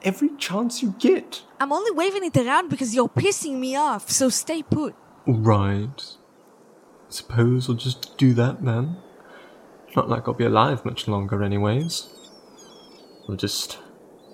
every 0.03 0.29
chance 0.37 0.81
you 0.81 0.95
get. 0.99 1.43
I'm 1.59 1.71
only 1.71 1.91
waving 1.91 2.23
it 2.23 2.37
around 2.37 2.69
because 2.69 2.95
you're 2.95 3.09
pissing 3.09 3.59
me 3.59 3.75
off. 3.75 4.09
So 4.09 4.29
stay 4.29 4.63
put. 4.63 4.95
Right. 5.25 6.03
Suppose 7.09 7.67
we'll 7.67 7.77
just 7.77 8.17
do 8.17 8.33
that 8.33 8.63
then. 8.63 8.97
Not 9.95 10.09
like 10.09 10.27
I'll 10.27 10.33
be 10.33 10.45
alive 10.45 10.85
much 10.85 11.07
longer, 11.07 11.41
anyways. 11.43 12.09
We'll 13.27 13.37
just 13.37 13.79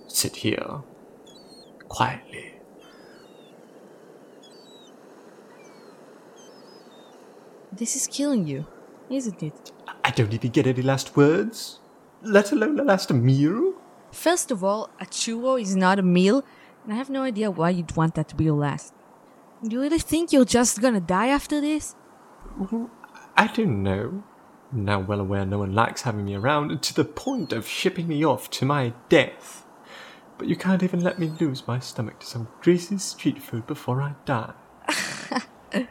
sit 0.08 0.38
here 0.38 0.82
quietly. 1.88 2.54
This 7.72 7.96
is 7.96 8.08
killing 8.08 8.46
you, 8.48 8.68
isn't 9.10 9.42
it? 9.42 9.72
I 10.04 10.12
don't 10.12 10.34
even 10.34 10.52
get 10.52 10.68
any 10.68 10.82
last 10.82 11.16
words, 11.16 11.80
let 12.24 12.51
alone 12.51 12.80
a 12.80 12.84
last 12.84 13.12
meal. 13.12 13.74
First 14.12 14.51
of 14.51 14.63
all, 14.63 14.89
a 15.00 15.06
churro 15.06 15.62
is 15.62 15.75
not 15.75 16.00
a 16.00 16.03
meal, 16.03 16.44
and 16.84 16.94
I 16.94 16.96
have 16.96 17.10
no 17.10 17.24
idea 17.24 17.51
why 17.51 17.72
you'd 17.72 17.96
want 17.96 18.15
that 18.15 18.30
to 18.30 18.36
be 18.36 18.46
your 18.46 18.58
last. 18.58 18.94
Do 19.63 19.75
you 19.75 19.82
really 19.82 20.00
think 20.00 20.32
you're 20.32 20.46
just 20.46 20.82
gonna 20.82 21.00
die 21.00 21.27
after 21.27 21.62
this? 21.62 21.96
Well, 22.58 22.92
I 23.36 23.48
don't 23.48 23.82
know. 23.84 24.24
I'm 24.72 24.86
Now 24.86 25.00
well 25.00 25.20
aware 25.20 25.46
no 25.46 25.60
one 25.60 25.74
likes 25.74 26.01
having 26.01 26.25
me 26.25 26.36
around, 26.36 26.82
to 26.82 26.94
the 26.94 27.06
point 27.06 27.53
of 27.53 27.68
shipping 27.68 28.08
me 28.08 28.25
off 28.25 28.50
to 28.51 28.65
my 28.65 28.94
death. 29.10 29.65
But 30.38 30.48
you 30.48 30.56
can't 30.56 30.84
even 30.84 31.01
let 31.01 31.20
me 31.20 31.32
lose 31.39 31.68
my 31.68 31.80
stomach 31.80 32.20
to 32.20 32.25
some 32.25 32.48
greasy 32.62 32.98
street 32.98 33.42
food 33.42 33.68
before 33.68 34.01
I 34.01 34.15
die. 34.25 34.53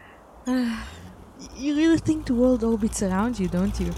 You 1.56 1.76
really 1.76 1.98
think 1.98 2.26
the 2.26 2.34
world 2.34 2.64
orbits 2.64 3.02
around 3.02 3.38
you, 3.38 3.48
don't 3.48 3.78
you? 3.78 3.92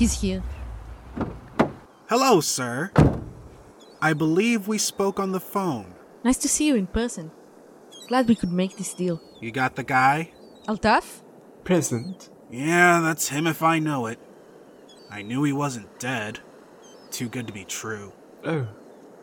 He's 0.00 0.22
here. 0.22 0.42
Hello, 2.08 2.40
sir. 2.40 2.90
I 4.00 4.14
believe 4.14 4.66
we 4.66 4.78
spoke 4.78 5.20
on 5.20 5.32
the 5.32 5.40
phone. 5.40 5.92
Nice 6.24 6.38
to 6.38 6.48
see 6.48 6.68
you 6.68 6.74
in 6.74 6.86
person. 6.86 7.30
Glad 8.08 8.26
we 8.26 8.34
could 8.34 8.50
make 8.50 8.78
this 8.78 8.94
deal. 8.94 9.20
You 9.42 9.52
got 9.52 9.76
the 9.76 9.82
guy? 9.82 10.32
Altaf? 10.66 11.20
Present. 11.64 12.30
Yeah, 12.50 13.02
that's 13.02 13.28
him 13.28 13.46
if 13.46 13.62
I 13.62 13.78
know 13.78 14.06
it. 14.06 14.18
I 15.10 15.20
knew 15.20 15.42
he 15.42 15.52
wasn't 15.52 15.98
dead. 15.98 16.40
Too 17.10 17.28
good 17.28 17.46
to 17.48 17.52
be 17.52 17.66
true. 17.66 18.14
Oh. 18.42 18.68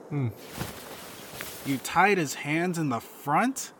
Hmm. 0.09 0.27
You 1.65 1.79
tied 1.79 2.19
his 2.19 2.35
hands 2.35 2.77
in 2.77 2.89
the 2.89 2.99
front? 2.99 3.73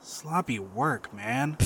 Sloppy 0.00 0.58
work, 0.58 1.14
man. 1.14 1.58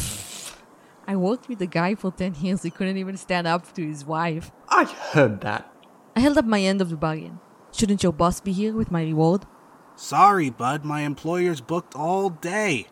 I 1.07 1.17
worked 1.17 1.49
with 1.49 1.61
a 1.61 1.67
guy 1.67 1.95
for 1.95 2.11
10 2.11 2.37
years 2.37 2.63
who 2.63 2.71
couldn't 2.71 2.97
even 2.97 3.17
stand 3.17 3.47
up 3.47 3.73
to 3.75 3.87
his 3.87 4.05
wife. 4.07 4.51
I 4.77 4.85
heard 5.13 5.41
that. 5.43 5.73
I 6.17 6.21
held 6.21 6.37
up 6.37 6.45
my 6.45 6.61
end 6.61 6.81
of 6.81 6.91
the 6.91 6.97
bargain. 6.97 7.39
Shouldn't 7.71 8.03
your 8.03 8.13
boss 8.13 8.41
be 8.41 8.53
here 8.53 8.75
with 8.75 8.91
my 8.91 9.03
reward? 9.03 9.47
Sorry, 9.95 10.51
bud, 10.51 10.85
my 10.85 11.03
employer's 11.03 11.61
booked 11.61 11.95
all 11.95 12.31
day. 12.31 12.89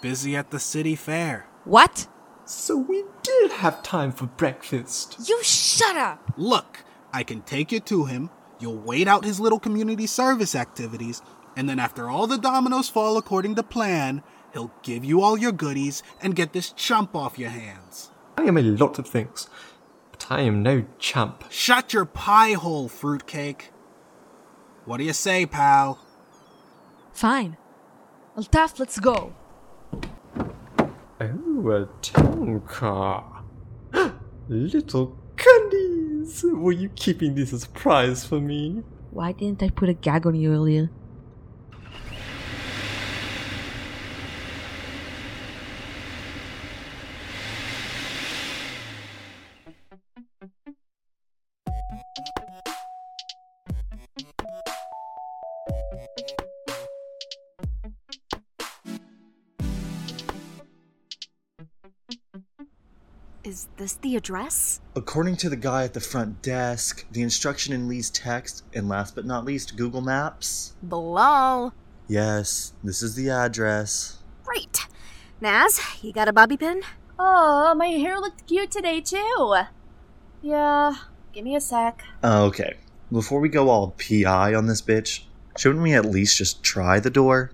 Busy 0.00 0.36
at 0.36 0.52
the 0.52 0.60
city 0.60 0.94
fair. 0.94 1.48
What? 1.64 2.06
So 2.44 2.76
we 2.76 3.04
did 3.24 3.50
have 3.50 3.82
time 3.82 4.12
for 4.12 4.26
breakfast. 4.26 5.28
You 5.28 5.42
shut 5.42 5.96
up! 5.96 6.32
Look, 6.36 6.84
I 7.12 7.24
can 7.24 7.42
take 7.42 7.72
you 7.72 7.80
to 7.80 8.04
him. 8.04 8.30
You'll 8.60 8.78
wait 8.78 9.08
out 9.08 9.24
his 9.24 9.40
little 9.40 9.58
community 9.58 10.06
service 10.06 10.54
activities, 10.54 11.20
and 11.56 11.68
then 11.68 11.80
after 11.80 12.08
all 12.08 12.28
the 12.28 12.38
dominoes 12.38 12.88
fall 12.88 13.16
according 13.16 13.56
to 13.56 13.64
plan, 13.64 14.22
he'll 14.52 14.70
give 14.84 15.04
you 15.04 15.20
all 15.20 15.36
your 15.36 15.50
goodies 15.50 16.04
and 16.22 16.36
get 16.36 16.52
this 16.52 16.70
chump 16.70 17.16
off 17.16 17.40
your 17.40 17.50
hands. 17.50 18.10
I 18.38 18.42
am 18.44 18.56
a 18.56 18.62
lot 18.62 19.00
of 19.00 19.08
things, 19.08 19.48
but 19.48 19.75
I 20.28 20.40
am 20.40 20.62
no 20.62 20.84
chump. 20.98 21.44
Shut 21.50 21.92
your 21.92 22.04
pie 22.04 22.54
hole, 22.54 22.88
fruitcake. 22.88 23.70
What 24.84 24.96
do 24.96 25.04
you 25.04 25.12
say, 25.12 25.46
pal? 25.46 26.00
Fine. 27.12 27.56
Altaf, 28.36 28.78
let's 28.78 28.98
go. 28.98 29.34
Oh, 31.20 31.70
a 31.70 31.86
town 32.02 32.60
car. 32.66 33.44
Little 34.48 35.16
candies! 35.36 36.44
Were 36.44 36.72
you 36.72 36.88
keeping 36.90 37.34
this 37.34 37.52
as 37.52 37.62
a 37.62 37.66
surprise 37.66 38.24
for 38.24 38.40
me? 38.40 38.82
Why 39.10 39.32
didn't 39.32 39.62
I 39.62 39.70
put 39.70 39.88
a 39.88 39.94
gag 39.94 40.26
on 40.26 40.34
you 40.34 40.52
earlier? 40.52 40.90
Is 63.46 63.68
this 63.76 63.92
the 63.92 64.16
address? 64.16 64.80
According 64.96 65.36
to 65.36 65.48
the 65.48 65.54
guy 65.54 65.84
at 65.84 65.94
the 65.94 66.00
front 66.00 66.42
desk, 66.42 67.06
the 67.12 67.22
instruction 67.22 67.72
in 67.72 67.86
Lee's 67.86 68.10
text, 68.10 68.64
and 68.74 68.88
last 68.88 69.14
but 69.14 69.24
not 69.24 69.44
least, 69.44 69.76
Google 69.76 70.00
Maps. 70.00 70.74
Below. 70.88 71.72
Yes, 72.08 72.72
this 72.82 73.04
is 73.04 73.14
the 73.14 73.30
address. 73.30 74.18
Great. 74.42 74.88
Naz, 75.40 75.80
you 76.02 76.12
got 76.12 76.26
a 76.26 76.32
bobby 76.32 76.56
pin? 76.56 76.82
Oh, 77.20 77.72
my 77.76 77.86
hair 77.86 78.18
looked 78.18 78.48
cute 78.48 78.72
today 78.72 79.00
too. 79.00 79.54
Yeah, 80.42 80.94
give 81.32 81.44
me 81.44 81.54
a 81.54 81.60
sec. 81.60 82.02
Uh, 82.24 82.46
okay, 82.46 82.74
before 83.12 83.38
we 83.38 83.48
go 83.48 83.70
all 83.70 83.92
PI 83.92 84.54
on 84.54 84.66
this 84.66 84.82
bitch, 84.82 85.22
shouldn't 85.56 85.84
we 85.84 85.94
at 85.94 86.04
least 86.04 86.38
just 86.38 86.64
try 86.64 86.98
the 86.98 87.10
door? 87.10 87.52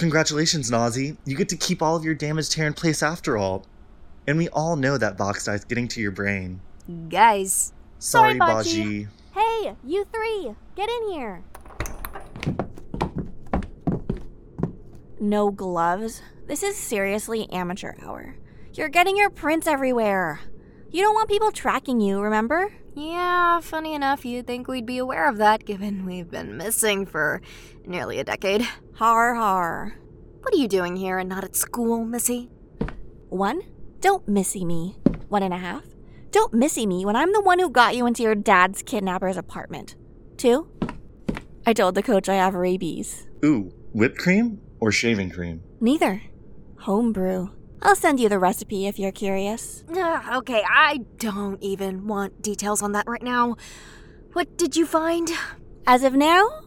Congratulations, 0.00 0.70
Nazi. 0.70 1.18
You 1.26 1.36
get 1.36 1.50
to 1.50 1.58
keep 1.58 1.82
all 1.82 1.94
of 1.94 2.06
your 2.06 2.14
damaged 2.14 2.54
hair 2.54 2.66
in 2.66 2.72
place 2.72 3.02
after 3.02 3.36
all. 3.36 3.66
And 4.26 4.38
we 4.38 4.48
all 4.48 4.74
know 4.74 4.96
that 4.96 5.18
box 5.18 5.44
dye's 5.44 5.62
getting 5.62 5.88
to 5.88 6.00
your 6.00 6.10
brain. 6.10 6.62
Guys. 7.10 7.74
Sorry, 7.98 8.30
Sorry, 8.30 8.38
Baji. 8.38 8.82
Baji. 8.82 9.08
Hey, 9.34 9.74
you 9.84 10.06
three, 10.10 10.54
get 10.74 10.88
in 10.88 11.10
here. 11.10 11.42
No 15.20 15.50
gloves? 15.50 16.22
This 16.46 16.62
is 16.62 16.78
seriously 16.78 17.46
amateur 17.52 17.92
hour. 18.02 18.36
You're 18.72 18.88
getting 18.88 19.18
your 19.18 19.28
prints 19.28 19.66
everywhere. 19.66 20.40
You 20.90 21.02
don't 21.02 21.14
want 21.14 21.28
people 21.28 21.52
tracking 21.52 22.00
you, 22.00 22.20
remember? 22.22 22.72
Yeah, 22.94 23.60
funny 23.60 23.94
enough, 23.94 24.24
you'd 24.24 24.46
think 24.46 24.66
we'd 24.66 24.86
be 24.86 24.98
aware 24.98 25.28
of 25.28 25.38
that 25.38 25.64
given 25.64 26.04
we've 26.04 26.30
been 26.30 26.56
missing 26.56 27.06
for 27.06 27.40
nearly 27.86 28.18
a 28.18 28.24
decade. 28.24 28.66
Har 28.94 29.34
har. 29.34 29.96
What 30.40 30.54
are 30.54 30.58
you 30.58 30.68
doing 30.68 30.96
here 30.96 31.18
and 31.18 31.28
not 31.28 31.44
at 31.44 31.54
school, 31.54 32.04
Missy? 32.04 32.50
One, 33.28 33.62
don't 34.00 34.26
missy 34.26 34.64
me. 34.64 34.96
One 35.28 35.42
and 35.42 35.54
a 35.54 35.58
half, 35.58 35.84
don't 36.32 36.52
missy 36.52 36.86
me 36.86 37.04
when 37.04 37.14
I'm 37.14 37.32
the 37.32 37.40
one 37.40 37.58
who 37.60 37.70
got 37.70 37.94
you 37.94 38.06
into 38.06 38.22
your 38.22 38.34
dad's 38.34 38.82
kidnapper's 38.82 39.36
apartment. 39.36 39.94
Two, 40.36 40.68
I 41.66 41.72
told 41.72 41.94
the 41.94 42.02
coach 42.02 42.28
I 42.28 42.34
have 42.34 42.54
rabies. 42.54 43.26
Ooh, 43.44 43.72
whipped 43.92 44.18
cream 44.18 44.60
or 44.80 44.90
shaving 44.90 45.30
cream? 45.30 45.62
Neither. 45.80 46.22
Homebrew. 46.78 47.50
I'll 47.82 47.96
send 47.96 48.20
you 48.20 48.28
the 48.28 48.38
recipe 48.38 48.86
if 48.86 48.98
you're 48.98 49.12
curious. 49.12 49.84
Ugh, 49.88 50.36
okay, 50.38 50.62
I 50.68 51.00
don't 51.16 51.62
even 51.62 52.06
want 52.06 52.42
details 52.42 52.82
on 52.82 52.92
that 52.92 53.08
right 53.08 53.22
now. 53.22 53.56
What 54.34 54.58
did 54.58 54.76
you 54.76 54.84
find? 54.84 55.30
As 55.86 56.04
of 56.04 56.14
now, 56.14 56.62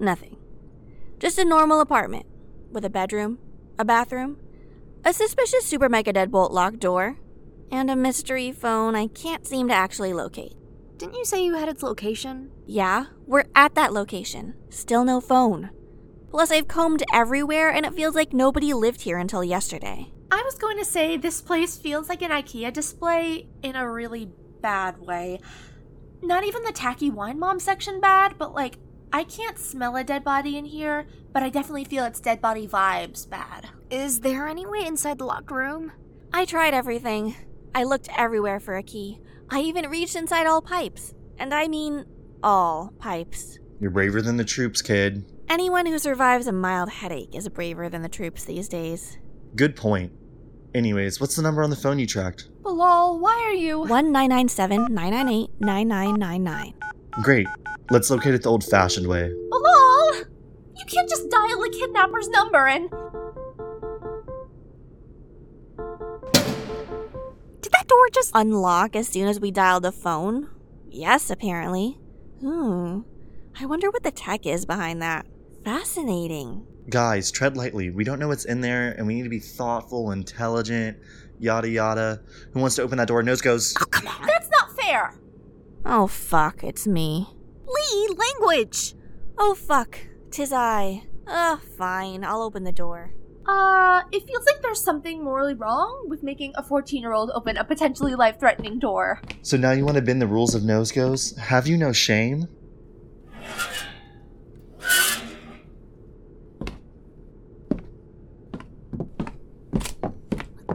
nothing. 0.00 0.38
Just 1.18 1.38
a 1.38 1.44
normal 1.44 1.80
apartment 1.80 2.26
with 2.70 2.84
a 2.84 2.90
bedroom, 2.90 3.38
a 3.78 3.84
bathroom, 3.84 4.38
a 5.04 5.12
suspicious 5.12 5.66
super 5.66 5.88
mega 5.88 6.12
deadbolt 6.12 6.50
locked 6.52 6.80
door, 6.80 7.16
and 7.70 7.90
a 7.90 7.96
mystery 7.96 8.50
phone 8.50 8.94
I 8.94 9.08
can't 9.08 9.46
seem 9.46 9.68
to 9.68 9.74
actually 9.74 10.12
locate. 10.12 10.54
Didn't 10.96 11.16
you 11.16 11.26
say 11.26 11.44
you 11.44 11.54
had 11.54 11.68
its 11.68 11.82
location? 11.82 12.50
Yeah, 12.66 13.06
we're 13.26 13.44
at 13.54 13.74
that 13.74 13.92
location. 13.92 14.54
Still 14.70 15.04
no 15.04 15.20
phone. 15.20 15.70
Plus, 16.30 16.50
I've 16.50 16.68
combed 16.68 17.02
everywhere 17.12 17.70
and 17.70 17.84
it 17.84 17.94
feels 17.94 18.14
like 18.14 18.32
nobody 18.32 18.72
lived 18.72 19.02
here 19.02 19.18
until 19.18 19.44
yesterday. 19.44 20.12
I 20.30 20.42
was 20.42 20.54
going 20.56 20.78
to 20.78 20.84
say 20.84 21.16
this 21.16 21.40
place 21.40 21.76
feels 21.76 22.08
like 22.08 22.22
an 22.22 22.30
IKEA 22.30 22.72
display 22.72 23.48
in 23.62 23.76
a 23.76 23.90
really 23.90 24.30
bad 24.60 24.98
way. 24.98 25.40
Not 26.22 26.44
even 26.44 26.64
the 26.64 26.72
tacky 26.72 27.10
wine 27.10 27.38
mom 27.38 27.60
section 27.60 28.00
bad, 28.00 28.36
but 28.38 28.54
like 28.54 28.78
I 29.12 29.24
can't 29.24 29.58
smell 29.58 29.96
a 29.96 30.04
dead 30.04 30.24
body 30.24 30.56
in 30.58 30.64
here, 30.64 31.06
but 31.32 31.42
I 31.42 31.48
definitely 31.48 31.84
feel 31.84 32.04
its 32.04 32.20
dead 32.20 32.40
body 32.40 32.66
vibes 32.66 33.28
bad. 33.28 33.68
Is 33.90 34.20
there 34.20 34.48
any 34.48 34.66
way 34.66 34.84
inside 34.84 35.18
the 35.18 35.24
locked 35.24 35.50
room? 35.50 35.92
I 36.32 36.44
tried 36.44 36.74
everything. 36.74 37.36
I 37.74 37.84
looked 37.84 38.08
everywhere 38.16 38.58
for 38.58 38.76
a 38.76 38.82
key. 38.82 39.20
I 39.48 39.60
even 39.60 39.88
reached 39.88 40.16
inside 40.16 40.46
all 40.46 40.60
pipes. 40.60 41.14
And 41.38 41.54
I 41.54 41.68
mean, 41.68 42.04
all 42.42 42.92
pipes. 42.98 43.58
You're 43.80 43.90
braver 43.90 44.22
than 44.22 44.38
the 44.38 44.44
troops, 44.44 44.82
kid. 44.82 45.30
Anyone 45.48 45.86
who 45.86 45.98
survives 45.98 46.46
a 46.46 46.52
mild 46.52 46.90
headache 46.90 47.34
is 47.34 47.48
braver 47.48 47.88
than 47.88 48.02
the 48.02 48.08
troops 48.08 48.44
these 48.44 48.68
days. 48.68 49.18
Good 49.56 49.74
point. 49.74 50.12
Anyways, 50.74 51.18
what's 51.18 51.34
the 51.34 51.40
number 51.40 51.62
on 51.62 51.70
the 51.70 51.76
phone 51.76 51.98
you 51.98 52.06
tracked? 52.06 52.50
Lol, 52.62 53.18
why 53.18 53.42
are 53.46 53.54
you? 53.54 53.78
1 53.80 54.12
997 54.12 54.92
998 54.92 55.50
9999. 55.60 56.74
Great. 57.22 57.46
Let's 57.90 58.10
locate 58.10 58.34
it 58.34 58.42
the 58.42 58.50
old 58.50 58.64
fashioned 58.64 59.06
way. 59.06 59.32
Lol! 59.50 60.14
You 60.74 60.84
can't 60.86 61.08
just 61.08 61.30
dial 61.30 61.58
the 61.62 61.70
kidnapper's 61.70 62.28
number 62.28 62.66
and. 62.66 62.90
Did 67.62 67.72
that 67.72 67.88
door 67.88 68.08
just 68.12 68.32
unlock 68.34 68.94
as 68.94 69.08
soon 69.08 69.26
as 69.26 69.40
we 69.40 69.50
dialed 69.50 69.84
the 69.84 69.92
phone? 69.92 70.50
Yes, 70.90 71.30
apparently. 71.30 71.98
Hmm. 72.40 73.00
I 73.58 73.64
wonder 73.64 73.90
what 73.90 74.02
the 74.02 74.10
tech 74.10 74.44
is 74.44 74.66
behind 74.66 75.00
that. 75.00 75.24
Fascinating. 75.64 76.66
Guys, 76.88 77.30
tread 77.32 77.56
lightly. 77.56 77.90
We 77.90 78.04
don't 78.04 78.18
know 78.18 78.28
what's 78.28 78.44
in 78.44 78.60
there, 78.60 78.92
and 78.92 79.06
we 79.06 79.14
need 79.14 79.24
to 79.24 79.28
be 79.28 79.40
thoughtful, 79.40 80.12
intelligent, 80.12 80.98
yada 81.38 81.68
yada. 81.68 82.20
Who 82.52 82.60
wants 82.60 82.76
to 82.76 82.82
open 82.82 82.98
that 82.98 83.08
door? 83.08 83.22
Nose 83.22 83.40
goes. 83.40 83.74
Oh, 83.80 83.84
come 83.86 84.06
on. 84.06 84.26
That's 84.26 84.48
not 84.50 84.76
fair! 84.76 85.18
Oh 85.84 86.06
fuck, 86.06 86.62
it's 86.62 86.86
me. 86.86 87.28
Lee, 87.66 88.08
language! 88.16 88.94
Oh 89.38 89.54
fuck, 89.54 89.98
Tis 90.30 90.52
I. 90.52 90.58
eye. 90.58 91.02
Ugh, 91.26 91.60
fine. 91.76 92.24
I'll 92.24 92.42
open 92.42 92.62
the 92.64 92.72
door. 92.72 93.12
Uh, 93.46 94.02
it 94.12 94.24
feels 94.26 94.44
like 94.46 94.60
there's 94.62 94.82
something 94.82 95.22
morally 95.22 95.54
wrong 95.54 96.06
with 96.08 96.22
making 96.22 96.52
a 96.56 96.62
14 96.62 97.00
year 97.00 97.12
old 97.12 97.30
open 97.34 97.56
a 97.56 97.64
potentially 97.64 98.14
life 98.14 98.38
threatening 98.40 98.78
door. 98.78 99.20
So 99.42 99.56
now 99.56 99.72
you 99.72 99.84
want 99.84 99.96
to 99.96 100.02
bend 100.02 100.20
the 100.22 100.26
rules 100.26 100.54
of 100.54 100.64
nose 100.64 100.90
goes? 100.92 101.36
Have 101.36 101.66
you 101.66 101.76
no 101.76 101.92
shame? 101.92 102.48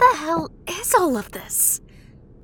The 0.01 0.17
hell 0.17 0.51
is 0.67 0.93
all 0.95 1.15
of 1.15 1.31
this? 1.31 1.79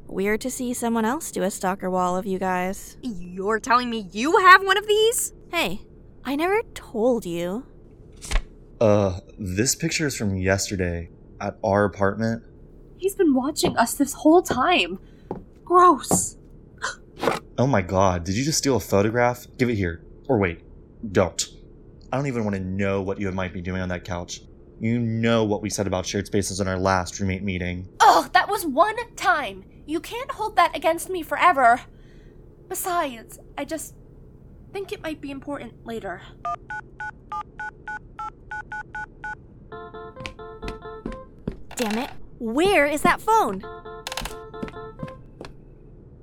Weird 0.06 0.42
to 0.42 0.52
see 0.52 0.74
someone 0.74 1.06
else 1.06 1.32
do 1.32 1.44
a 1.44 1.52
stalker 1.52 1.90
wall 1.90 2.16
of 2.16 2.26
you 2.26 2.40
guys. 2.40 2.98
You're 3.02 3.60
telling 3.60 3.90
me 3.90 4.08
you 4.12 4.38
have 4.38 4.64
one 4.64 4.78
of 4.78 4.88
these? 4.88 5.34
Hey, 5.52 5.82
I 6.24 6.36
never 6.36 6.62
told 6.74 7.26
you. 7.26 7.66
Uh, 8.80 9.20
this 9.40 9.76
picture 9.76 10.06
is 10.06 10.16
from 10.16 10.36
yesterday 10.36 11.10
at 11.42 11.58
our 11.64 11.84
apartment. 11.86 12.44
He's 12.98 13.16
been 13.16 13.34
watching 13.34 13.76
us 13.76 13.96
this 13.96 14.14
whole 14.14 14.42
time. 14.42 15.00
Gross. 15.66 16.38
Oh 17.58 17.68
my 17.68 17.82
god, 17.82 18.24
did 18.24 18.36
you 18.36 18.46
just 18.46 18.60
steal 18.60 18.76
a 18.76 18.80
photograph? 18.80 19.48
Give 19.58 19.70
it 19.70 19.76
here. 19.76 20.04
Or 20.28 20.38
wait, 20.38 20.62
don't. 21.12 21.44
I 22.12 22.18
don't 22.18 22.28
even 22.28 22.44
want 22.44 22.56
to 22.56 22.62
know 22.62 23.02
what 23.02 23.20
you 23.20 23.32
might 23.32 23.52
be 23.52 23.62
doing 23.62 23.82
on 23.82 23.90
that 23.90 24.06
couch. 24.06 24.42
You 24.80 25.00
know 25.00 25.44
what 25.44 25.62
we 25.64 25.70
said 25.70 25.88
about 25.88 26.06
shared 26.06 26.28
spaces 26.28 26.60
in 26.60 26.68
our 26.68 26.78
last 26.78 27.20
roommate 27.20 27.42
meeting. 27.42 27.90
Ugh, 28.00 28.32
that 28.34 28.48
was 28.48 28.66
one 28.66 28.96
time. 29.16 29.64
You 29.88 30.00
can't 30.00 30.32
hold 30.32 30.56
that 30.56 30.76
against 30.76 31.10
me 31.10 31.24
forever. 31.24 31.82
Besides, 32.70 33.40
I 33.58 33.66
just 33.66 33.96
think 34.74 34.92
it 34.92 35.02
might 35.02 35.20
be 35.20 35.32
important 35.32 35.86
later. 35.86 36.22
Damn 41.76 41.98
it. 41.98 42.10
Where 42.40 42.86
is 42.86 43.02
that 43.02 43.20
phone? 43.22 43.64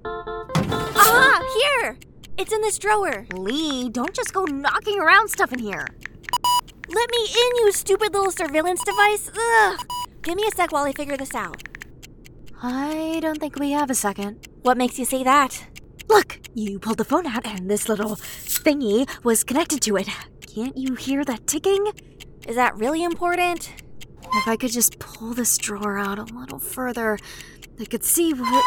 Ah, 0.04 1.40
here! 1.80 1.98
It's 2.36 2.52
in 2.52 2.60
this 2.60 2.78
drawer. 2.78 3.26
Lee, 3.32 3.88
don't 3.88 4.14
just 4.14 4.32
go 4.32 4.44
knocking 4.44 5.00
around 5.00 5.28
stuff 5.28 5.52
in 5.52 5.58
here. 5.58 5.86
Let 6.94 7.10
me 7.10 7.18
in, 7.18 7.56
you 7.56 7.72
stupid 7.72 8.12
little 8.12 8.30
surveillance 8.30 8.80
device. 8.84 9.28
Ugh. 9.36 9.80
Give 10.22 10.36
me 10.36 10.44
a 10.46 10.50
sec 10.54 10.70
while 10.70 10.84
I 10.84 10.92
figure 10.92 11.16
this 11.16 11.34
out. 11.34 11.60
I 12.62 13.18
don't 13.20 13.40
think 13.40 13.58
we 13.58 13.72
have 13.72 13.90
a 13.90 13.94
second. 13.94 14.46
What 14.62 14.76
makes 14.76 14.96
you 14.96 15.04
say 15.04 15.24
that? 15.24 15.66
Look, 16.08 16.38
you 16.54 16.78
pulled 16.78 16.98
the 16.98 17.04
phone 17.04 17.26
out 17.26 17.44
and 17.44 17.68
this 17.68 17.88
little 17.88 18.14
thingy 18.14 19.08
was 19.24 19.42
connected 19.42 19.82
to 19.82 19.96
it. 19.96 20.08
Can't 20.54 20.76
you 20.76 20.94
hear 20.94 21.24
that 21.24 21.48
ticking? 21.48 21.84
Is 22.46 22.54
that 22.54 22.76
really 22.76 23.02
important? 23.02 23.72
If 24.32 24.46
I 24.46 24.56
could 24.56 24.70
just 24.70 25.00
pull 25.00 25.34
this 25.34 25.58
drawer 25.58 25.98
out 25.98 26.20
a 26.20 26.32
little 26.32 26.60
further, 26.60 27.18
I 27.80 27.86
could 27.86 28.04
see 28.04 28.32
what. 28.32 28.64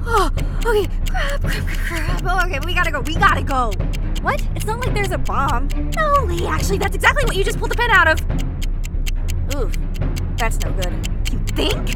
Oh, 0.00 0.30
okay. 0.66 0.86
Crap, 1.08 1.40
crap, 1.40 1.66
crap, 1.66 1.78
crap. 1.86 2.22
Oh, 2.24 2.46
okay, 2.46 2.58
we 2.66 2.74
gotta 2.74 2.90
go. 2.90 3.00
We 3.00 3.14
gotta 3.14 3.42
go. 3.42 3.72
What? 4.22 4.46
It's 4.54 4.64
not 4.64 4.80
like 4.80 4.94
there's 4.94 5.10
a 5.10 5.18
bomb. 5.18 5.68
No, 5.96 6.24
Lee, 6.24 6.46
actually, 6.46 6.78
that's 6.78 6.94
exactly 6.94 7.24
what 7.24 7.36
you 7.36 7.44
just 7.44 7.58
pulled 7.58 7.70
the 7.70 7.76
pin 7.76 7.90
out 7.90 8.08
of. 8.08 8.20
Oof. 9.54 9.76
That's 10.36 10.58
no 10.64 10.72
good. 10.72 10.92
You 11.32 11.38
think? 11.54 11.94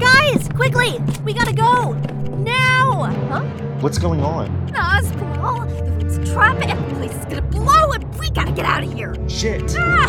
Guys, 0.00 0.48
quickly! 0.48 0.98
We 1.24 1.32
gotta 1.32 1.52
go! 1.52 1.92
Now! 2.38 3.04
Huh? 3.30 3.42
What's 3.80 3.98
going 3.98 4.20
on? 4.20 4.66
Naz, 4.66 5.12
Paul, 5.12 5.66
the 5.66 5.82
room's 5.82 6.16
a 6.16 6.32
trap 6.32 6.60
and 6.62 6.90
the 6.90 6.94
place 6.96 7.12
is 7.12 7.24
gonna 7.26 7.42
blow 7.42 7.92
and 7.92 8.18
we 8.18 8.30
gotta 8.30 8.52
get 8.52 8.64
out 8.64 8.82
of 8.82 8.92
here. 8.92 9.14
Shit! 9.28 9.74
Ah. 9.78 10.08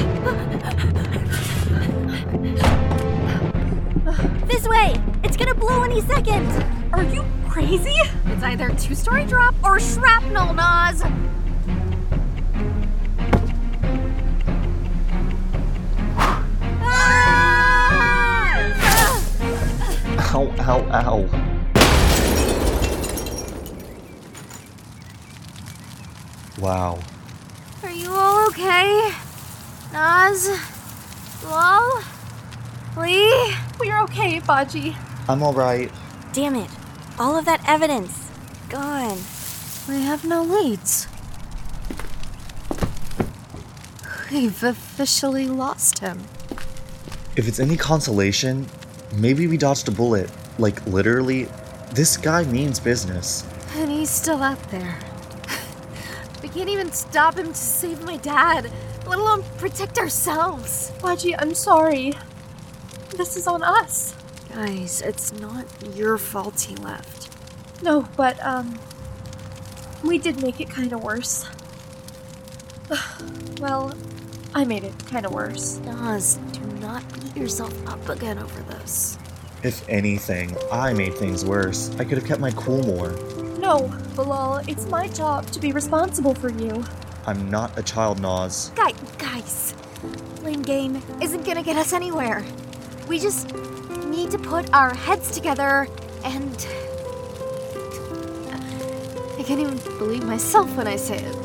This 4.48 4.68
way! 4.68 4.94
It's 5.24 5.38
gonna 5.38 5.56
blow 5.56 5.84
any 5.84 6.02
second! 6.02 6.46
Are 6.92 7.04
you 7.04 7.24
crazy? 7.48 7.96
It's 8.26 8.44
either 8.44 8.70
two 8.76 8.96
story 8.96 9.24
drop 9.24 9.56
or 9.64 9.80
shrapnel, 9.80 10.54
Naz. 10.54 11.04
Ow, 20.36 20.54
ow, 20.60 20.82
ow. 20.92 21.30
Wow. 26.60 27.00
Are 27.84 27.92
you 27.92 28.12
all 28.12 28.48
okay? 28.50 29.14
Naz? 29.94 30.50
Lol? 31.46 32.04
Lee? 32.98 33.56
We're 33.80 34.00
okay, 34.04 34.40
Baji. 34.40 34.96
I'm 35.28 35.42
alright. 35.42 35.92
Damn 36.32 36.56
it. 36.56 36.70
All 37.18 37.36
of 37.36 37.46
that 37.46 37.64
evidence. 37.68 38.30
Gone. 38.70 39.18
We 39.88 40.02
have 40.02 40.24
no 40.26 40.44
leads. 40.44 41.08
We've 44.32 44.64
officially 44.64 45.48
lost 45.48 46.00
him. 46.00 46.20
If 47.36 47.48
it's 47.48 47.60
any 47.60 47.78
consolation, 47.78 48.68
maybe 49.16 49.48
we 49.48 49.58
dodged 49.58 49.88
a 49.88 49.92
bullet. 49.92 50.30
Like, 50.60 50.86
literally, 50.86 51.48
this 51.94 52.16
guy 52.16 52.44
means 52.44 52.80
business. 52.80 53.44
And 53.76 53.90
he's 53.90 54.12
still 54.12 54.44
out 54.44 54.62
there. 54.70 55.00
we 56.44 56.50
can't 56.50 56.70
even 56.70 56.92
stop 56.92 57.38
him 57.38 57.48
to 57.48 57.56
save 57.56 58.04
my 58.04 58.18
dad, 58.18 58.72
let 59.08 59.18
alone 59.18 59.44
protect 59.58 59.98
ourselves. 59.98 60.92
Baji, 61.02 61.36
I'm 61.36 61.56
sorry. 61.56 62.14
This 63.18 63.38
is 63.38 63.48
on 63.48 63.62
us. 63.64 64.16
Guys, 64.54 65.02
it's 65.02 65.32
not 65.34 65.66
your 65.96 66.18
fault 66.18 66.62
he 66.62 66.76
left. 66.78 67.30
No, 67.82 68.08
but, 68.18 68.44
um. 68.44 68.80
We 70.04 70.18
did 70.18 70.42
make 70.42 70.60
it 70.60 70.70
kinda 70.70 70.98
worse. 70.98 71.46
well, 73.60 73.94
I 74.54 74.66
made 74.66 74.84
it 74.84 74.94
kinda 75.08 75.30
worse. 75.30 75.78
Naz, 75.86 76.36
do 76.52 76.60
not 76.82 77.04
beat 77.14 77.38
yourself 77.38 77.74
up 77.88 78.10
again 78.10 78.38
over 78.38 78.62
this. 78.64 79.18
If 79.64 79.88
anything, 79.88 80.56
I 80.72 80.92
made 80.94 81.14
things 81.14 81.46
worse. 81.46 81.90
I 81.98 82.04
could 82.04 82.18
have 82.18 82.28
kept 82.28 82.42
my 82.42 82.52
cool 82.52 82.84
more. 82.84 83.12
No, 83.60 83.90
Bilal, 84.16 84.58
it's 84.68 84.86
my 84.88 85.08
job 85.08 85.50
to 85.52 85.60
be 85.60 85.72
responsible 85.72 86.36
for 86.36 86.52
you. 86.52 86.84
I'm 87.26 87.50
not 87.50 87.78
a 87.78 87.84
child, 87.84 88.20
Naz. 88.20 88.72
Guy, 88.76 88.92
guys, 89.18 89.74
blame 90.42 90.64
game 90.64 91.02
isn't 91.22 91.46
gonna 91.46 91.64
get 91.64 91.78
us 91.78 91.94
anywhere. 91.94 92.44
We 93.08 93.20
just 93.20 93.54
need 94.06 94.32
to 94.32 94.38
put 94.38 94.74
our 94.74 94.94
heads 94.94 95.32
together 95.32 95.88
and. 96.24 96.68
I 99.38 99.44
can't 99.46 99.60
even 99.60 99.78
believe 99.98 100.24
myself 100.24 100.74
when 100.78 100.88
I 100.88 100.96
say 100.96 101.18
it. 101.18 101.36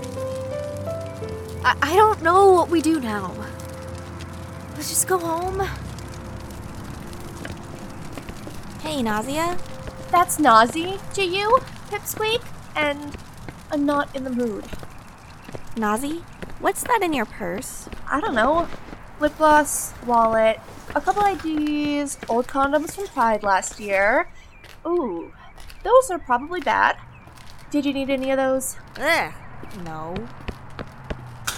I, 1.64 1.76
I 1.82 1.96
don't 1.96 2.22
know 2.22 2.52
what 2.52 2.70
we 2.70 2.80
do 2.80 3.00
now. 3.00 3.34
Let's 4.76 4.88
just 4.90 5.08
go 5.08 5.18
home. 5.18 5.66
Hey, 8.82 9.02
Nausea? 9.02 9.58
That's 10.12 10.38
Nazi 10.38 10.98
to 11.14 11.24
you, 11.24 11.58
Pipsqueak, 11.90 12.42
and 12.76 13.16
I'm 13.72 13.84
not 13.84 14.14
in 14.14 14.22
the 14.22 14.30
mood. 14.30 14.64
Nazi? 15.76 16.22
What's 16.60 16.84
that 16.84 17.02
in 17.02 17.12
your 17.12 17.26
purse? 17.26 17.88
I 18.08 18.20
don't 18.20 18.34
know. 18.34 18.68
Lip 19.20 19.36
gloss, 19.36 19.92
wallet, 20.06 20.60
a 20.94 21.00
couple 21.00 21.22
IDs, 21.22 22.18
old 22.28 22.46
condoms 22.46 22.94
from 22.94 23.06
Pride 23.08 23.42
last 23.42 23.80
year. 23.80 24.28
Ooh, 24.86 25.32
those 25.82 26.10
are 26.10 26.18
probably 26.18 26.60
bad. 26.60 26.96
Did 27.70 27.84
you 27.84 27.92
need 27.92 28.10
any 28.10 28.30
of 28.30 28.38
those? 28.38 28.76
Ugh. 28.98 29.32
No. 29.84 30.14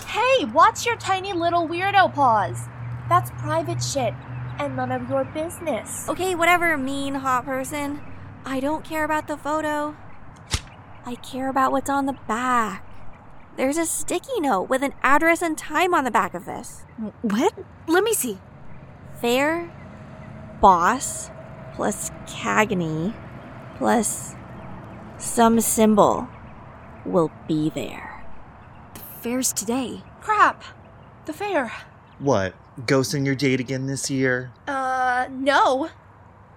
Hey, 0.07 0.45
watch 0.47 0.85
your 0.85 0.97
tiny 0.97 1.33
little 1.33 1.69
weirdo 1.69 2.12
paws. 2.12 2.66
That's 3.09 3.31
private 3.33 3.83
shit 3.83 4.14
and 4.59 4.77
none 4.77 4.93
of 4.93 5.09
your 5.09 5.25
business. 5.25 6.09
Okay, 6.09 6.35
whatever, 6.35 6.77
mean 6.77 7.14
hot 7.14 7.45
person. 7.45 8.01
I 8.45 8.61
don't 8.61 8.85
care 8.85 9.05
about 9.05 9.29
the 9.29 9.37
photo. 9.37 9.97
I 11.07 11.14
care 11.16 11.49
about 11.49 11.73
what's 11.73 11.88
on 11.88 12.07
the 12.07 12.19
back. 12.27 12.85
There's 13.57 13.79
a 13.79 13.87
sticky 13.87 14.40
note 14.40 14.69
with 14.69 14.83
an 14.83 14.95
address 15.03 15.43
and 15.43 15.57
time 15.57 15.95
on 15.95 16.05
the 16.05 16.11
back 16.11 16.35
of 16.35 16.45
this. 16.45 16.85
What? 17.23 17.55
Let 17.87 18.05
me 18.05 18.12
see. 18.12 18.38
Fair, 19.20 19.70
boss, 20.61 21.30
plus 21.74 22.11
Cagney, 22.26 23.14
plus 23.76 24.35
some 25.18 25.61
symbol 25.61 26.26
will 27.04 27.30
be 27.46 27.68
there. 27.68 28.24
The 28.94 29.00
fair's 29.00 29.52
today. 29.52 30.02
Crap. 30.20 30.64
The 31.26 31.35
fair. 31.35 31.72
What? 32.18 32.54
Ghosting 32.80 33.26
your 33.26 33.35
date 33.35 33.61
again 33.61 33.87
this 33.87 34.11
year? 34.11 34.52
Uh, 34.66 35.28
no. 35.30 35.90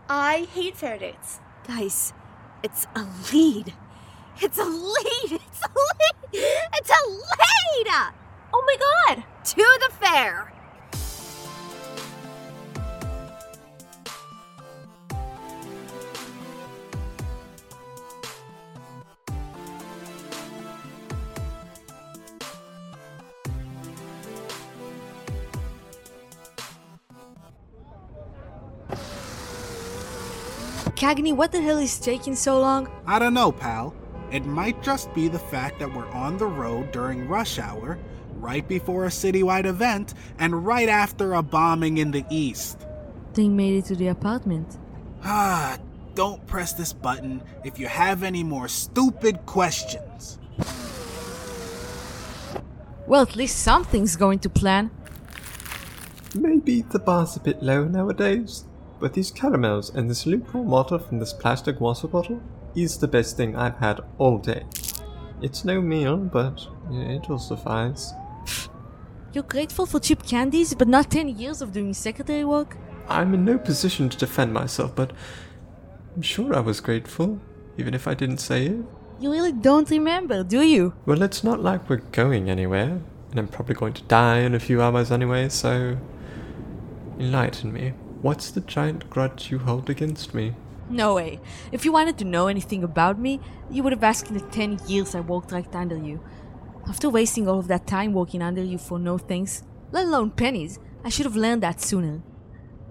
I 0.08 0.47
hate 0.54 0.78
fair 0.78 0.97
dates. 0.97 1.39
Guys, 1.67 2.13
it's 2.63 2.88
a 2.95 3.08
lead. 3.34 3.73
It's 4.41 4.58
a 4.58 4.63
lead! 4.65 5.39
It's 5.49 5.62
a 5.62 5.69
lead! 5.69 6.43
It's 6.73 6.89
a 6.89 7.10
lead! 7.10 8.13
Oh 8.54 8.63
my 8.65 8.78
god! 8.80 9.23
To 9.43 9.80
the 9.80 9.93
fair! 9.95 10.52
Cagney, 31.04 31.36
what 31.36 31.52
the 31.52 31.60
hell 31.60 31.80
is 31.80 32.00
taking 32.00 32.34
so 32.34 32.62
long? 32.62 32.89
I 33.06 33.20
don't 33.20 33.34
know, 33.34 33.52
pal. 33.52 33.94
It 34.32 34.46
might 34.46 34.82
just 34.82 35.13
be 35.13 35.28
the 35.28 35.38
fact 35.38 35.78
that 35.80 35.94
we're 35.94 36.10
on 36.12 36.38
the 36.38 36.46
road 36.46 36.94
during 36.94 37.28
rush 37.28 37.60
hour, 37.60 38.00
right 38.36 38.66
before 38.66 39.04
a 39.04 39.10
citywide 39.10 39.66
event, 39.66 40.13
and 40.39 40.66
right 40.66 40.88
after 40.88 41.34
a 41.34 41.44
bombing 41.44 41.98
in 41.98 42.12
the 42.12 42.24
east. 42.30 42.88
They 43.34 43.50
made 43.50 43.80
it 43.80 43.86
to 43.88 43.98
the 43.98 44.08
apartment. 44.08 44.78
Ah, 45.26 45.78
don't 46.16 46.48
press 46.48 46.72
this 46.72 46.94
button 46.94 47.44
if 47.66 47.78
you 47.78 47.88
have 47.88 48.24
any 48.24 48.42
more 48.42 48.70
stupid 48.70 49.46
questions. 49.46 50.39
Well, 53.08 53.24
at 53.24 53.36
least 53.36 53.60
something's 53.60 54.16
going 54.16 54.39
to 54.39 54.50
plan. 54.50 54.89
Maybe 56.34 56.84
the 56.84 57.00
bar's 57.00 57.36
a 57.36 57.42
bit 57.42 57.62
low 57.62 57.84
nowadays, 57.89 58.63
but 59.04 59.12
these 59.12 59.32
caramels 59.32 59.94
and 59.94 60.10
this 60.10 60.26
lukewarm 60.26 60.70
water 60.70 60.98
from 60.98 61.20
this 61.20 61.34
plastic 61.34 61.82
water 61.82 62.08
bottle 62.08 62.42
is 62.74 62.98
the 62.98 63.08
best 63.08 63.36
thing 63.36 63.54
I've 63.54 63.76
had 63.76 64.00
all 64.18 64.38
day. 64.38 64.63
It's 65.42 65.66
no 65.66 65.82
meal, 65.82 66.16
but 66.16 66.66
it'll 66.89 67.38
suffice. 67.38 68.13
You're 69.34 69.44
grateful 69.44 69.86
for 69.86 70.00
cheap 70.00 70.24
candies, 70.24 70.74
but 70.74 70.88
not 70.88 71.12
10 71.12 71.38
years 71.38 71.62
of 71.62 71.74
doing 71.74 71.94
secretary 71.94 72.46
work? 72.46 72.78
I'm 73.10 73.34
in 73.34 73.44
no 73.44 73.58
position 73.58 74.08
to 74.08 74.18
defend 74.18 74.54
myself, 74.54 74.96
but 74.96 75.12
I'm 76.16 76.22
sure 76.22 76.56
I 76.56 76.62
was 76.62 76.80
grateful, 76.80 77.42
even 77.78 77.94
if 77.94 78.08
I 78.08 78.13
didn't 78.13 78.38
say 78.38 78.68
it. 78.68 78.86
You 79.20 79.34
really 79.34 79.52
don't 79.52 79.89
remember, 79.89 80.46
do 80.46 80.62
you? 80.62 80.94
Well, 81.06 81.24
it's 81.24 81.44
not 81.44 81.62
like 81.62 81.89
we're 81.89 81.98
going 82.13 82.50
anywhere, 82.50 83.02
and 83.32 83.38
I'm 83.38 83.50
probably 83.50 83.76
going 83.76 83.96
to 83.96 84.04
die 84.04 84.38
in 84.38 84.56
a 84.56 84.62
few 84.62 84.82
hours 84.82 85.12
anyway, 85.12 85.50
so. 85.50 85.98
Enlighten 87.20 87.74
me. 87.74 87.92
What's 88.24 88.52
the 88.52 88.62
giant 88.62 89.10
grudge 89.10 89.52
you 89.52 89.60
hold 89.60 89.90
against 89.90 90.34
me? 90.34 90.56
No 90.90 91.16
way. 91.16 91.42
If 91.74 91.84
you 91.84 91.92
wanted 91.92 92.18
to 92.20 92.24
know 92.24 92.48
anything 92.48 92.82
about 92.82 93.20
me, 93.20 93.42
you 93.70 93.84
would 93.84 93.92
have 93.92 94.02
asked 94.02 94.30
in 94.30 94.38
the 94.38 94.46
10 94.48 94.80
years 94.88 95.14
I 95.14 95.20
worked 95.20 95.52
right 95.52 95.76
under 95.76 95.98
you. 95.98 96.24
After 96.88 97.10
wasting 97.10 97.50
all 97.50 97.60
of 97.60 97.68
that 97.68 97.86
time 97.86 98.14
working 98.14 98.42
under 98.42 98.64
you 98.64 98.78
for 98.78 98.98
no 98.98 99.18
thanks, 99.18 99.64
let 99.92 100.06
alone 100.06 100.32
pennies, 100.32 100.80
I 101.04 101.10
should 101.10 101.26
have 101.26 101.36
learned 101.36 101.64
that 101.64 101.82
sooner. 101.82 102.22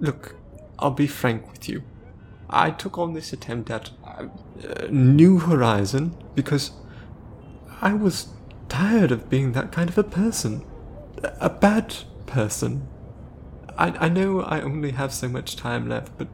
Look, 0.01 0.37
I'll 0.79 0.91
be 0.91 1.07
frank 1.07 1.51
with 1.51 1.67
you. 1.67 1.83
I 2.51 2.71
took 2.71 2.99
on 2.99 3.15
this 3.15 3.33
attempt 3.33 3.71
at 3.71 3.91
uh, 4.05 4.27
New 4.91 5.39
Horizon 5.39 6.15
because 6.35 6.73
I 7.81 7.95
was 7.95 8.29
tired 8.69 9.11
of 9.11 9.31
being 9.31 9.53
that 9.53 9.73
kind 9.73 9.89
of 9.89 9.97
a 9.97 10.05
person. 10.05 10.67
A 11.41 11.49
bad 11.49 11.95
person. 12.27 12.87
I, 13.79 14.07
I 14.07 14.09
know 14.09 14.41
I 14.43 14.61
only 14.61 14.93
have 14.93 15.13
so 15.13 15.29
much 15.29 15.57
time 15.57 15.89
left, 15.89 16.17
but 16.19 16.29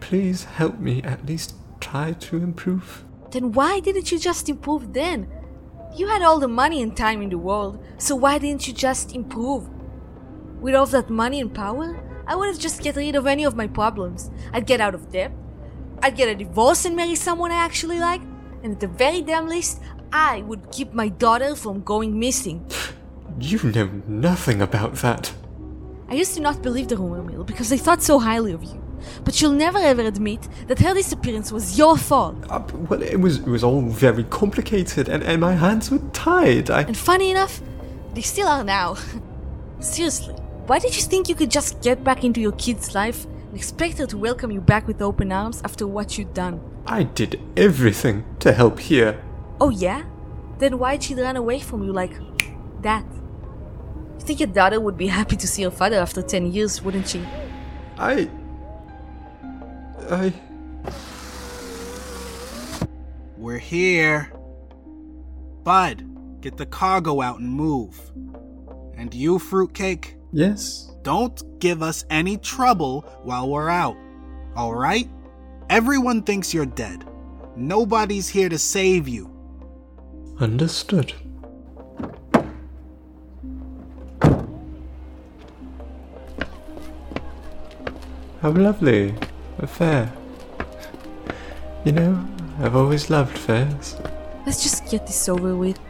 please 0.00 0.44
help 0.44 0.78
me 0.78 1.02
at 1.02 1.26
least 1.26 1.54
try 1.80 2.12
to 2.12 2.36
improve. 2.36 3.04
Then 3.30 3.52
why 3.52 3.80
didn't 3.80 4.10
you 4.12 4.18
just 4.18 4.48
improve 4.48 4.92
then? 4.92 5.28
You 5.94 6.08
had 6.08 6.22
all 6.22 6.38
the 6.38 6.48
money 6.48 6.82
and 6.82 6.96
time 6.96 7.22
in 7.22 7.30
the 7.30 7.38
world, 7.38 7.82
so 7.98 8.14
why 8.14 8.38
didn't 8.38 8.68
you 8.68 8.74
just 8.74 9.14
improve? 9.14 9.68
With 10.60 10.74
all 10.74 10.86
that 10.86 11.10
money 11.10 11.40
and 11.40 11.54
power, 11.54 11.98
I 12.26 12.34
would 12.34 12.48
have 12.48 12.58
just 12.58 12.82
get 12.82 12.96
rid 12.96 13.14
of 13.14 13.26
any 13.26 13.44
of 13.44 13.56
my 13.56 13.66
problems. 13.66 14.30
I'd 14.52 14.66
get 14.66 14.80
out 14.80 14.94
of 14.94 15.10
debt. 15.12 15.32
I'd 16.02 16.16
get 16.16 16.28
a 16.28 16.34
divorce 16.34 16.84
and 16.84 16.96
marry 16.96 17.14
someone 17.14 17.50
I 17.50 17.56
actually 17.64 17.98
like. 17.98 18.20
And 18.62 18.72
at 18.72 18.80
the 18.80 18.88
very 18.88 19.22
damn 19.22 19.48
least, 19.48 19.80
I 20.12 20.42
would 20.42 20.70
keep 20.72 20.92
my 20.92 21.08
daughter 21.08 21.54
from 21.54 21.82
going 21.82 22.18
missing. 22.18 22.66
You 23.38 23.62
know 23.62 24.02
nothing 24.06 24.60
about 24.60 24.94
that. 24.96 25.32
I 26.08 26.14
used 26.14 26.34
to 26.34 26.40
not 26.40 26.62
believe 26.62 26.88
the 26.88 26.96
rumor 26.96 27.22
mill 27.22 27.44
because 27.44 27.72
I 27.72 27.76
thought 27.76 28.02
so 28.02 28.18
highly 28.18 28.52
of 28.52 28.62
you. 28.62 28.82
But 29.24 29.40
you'll 29.40 29.52
never 29.52 29.78
ever 29.78 30.02
admit 30.02 30.48
that 30.68 30.78
her 30.78 30.94
disappearance 30.94 31.52
was 31.52 31.76
your 31.78 31.96
fault. 31.96 32.36
Uh, 32.48 32.62
well, 32.88 33.02
it 33.02 33.20
was 33.20 33.38
it 33.38 33.46
was 33.46 33.64
all 33.64 33.82
very 33.82 34.24
complicated, 34.24 35.08
and, 35.08 35.22
and 35.22 35.40
my 35.40 35.54
hands 35.54 35.90
were 35.90 36.00
tied. 36.12 36.70
I 36.70 36.82
And 36.82 36.96
funny 36.96 37.30
enough, 37.30 37.60
they 38.14 38.22
still 38.22 38.48
are 38.48 38.64
now. 38.64 38.96
Seriously, 39.80 40.34
why 40.66 40.78
did 40.78 40.96
you 40.96 41.02
think 41.02 41.28
you 41.28 41.34
could 41.34 41.50
just 41.50 41.82
get 41.82 42.02
back 42.02 42.24
into 42.24 42.40
your 42.40 42.52
kid's 42.52 42.94
life 42.94 43.24
and 43.24 43.54
expect 43.54 43.98
her 43.98 44.06
to 44.06 44.18
welcome 44.18 44.50
you 44.50 44.60
back 44.60 44.86
with 44.86 45.02
open 45.02 45.30
arms 45.32 45.60
after 45.64 45.86
what 45.86 46.18
you'd 46.18 46.34
done? 46.34 46.60
I 46.86 47.02
did 47.02 47.40
everything 47.56 48.24
to 48.40 48.52
help 48.52 48.78
here. 48.80 49.22
Oh 49.60 49.70
yeah? 49.70 50.04
Then 50.58 50.78
why'd 50.78 51.02
she 51.02 51.14
run 51.14 51.36
away 51.36 51.60
from 51.60 51.82
you 51.82 51.92
like 51.92 52.14
that? 52.82 53.04
You 54.18 54.24
think 54.26 54.40
your 54.40 54.48
daughter 54.48 54.80
would 54.80 54.96
be 54.96 55.06
happy 55.06 55.36
to 55.36 55.46
see 55.46 55.62
her 55.62 55.70
father 55.70 55.96
after 55.96 56.22
10 56.22 56.52
years, 56.52 56.82
wouldn't 56.82 57.08
she? 57.08 57.24
I. 57.98 58.28
I. 60.10 60.32
We're 63.36 63.58
here. 63.58 64.32
Bud, 65.62 66.40
get 66.40 66.56
the 66.56 66.66
cargo 66.66 67.20
out 67.20 67.40
and 67.40 67.50
move. 67.50 67.98
And 68.96 69.12
you, 69.12 69.38
Fruitcake, 69.38 70.16
Yes? 70.32 70.90
don't 71.02 71.40
give 71.60 71.82
us 71.82 72.04
any 72.10 72.36
trouble 72.38 73.02
while 73.22 73.48
we're 73.48 73.68
out. 73.68 73.96
Alright? 74.56 75.08
Everyone 75.68 76.22
thinks 76.22 76.54
you're 76.54 76.66
dead. 76.66 77.04
Nobody's 77.56 78.28
here 78.28 78.48
to 78.48 78.58
save 78.58 79.06
you. 79.08 79.30
Understood. 80.40 81.12
How 88.46 88.52
lovely. 88.52 89.12
A 89.58 89.66
fair. 89.66 90.12
You 91.84 91.90
know, 91.90 92.28
I've 92.60 92.76
always 92.76 93.10
loved 93.10 93.36
fairs. 93.36 93.96
Let's 94.46 94.62
just 94.62 94.88
get 94.88 95.04
this 95.04 95.28
over 95.28 95.56
with. 95.56 95.80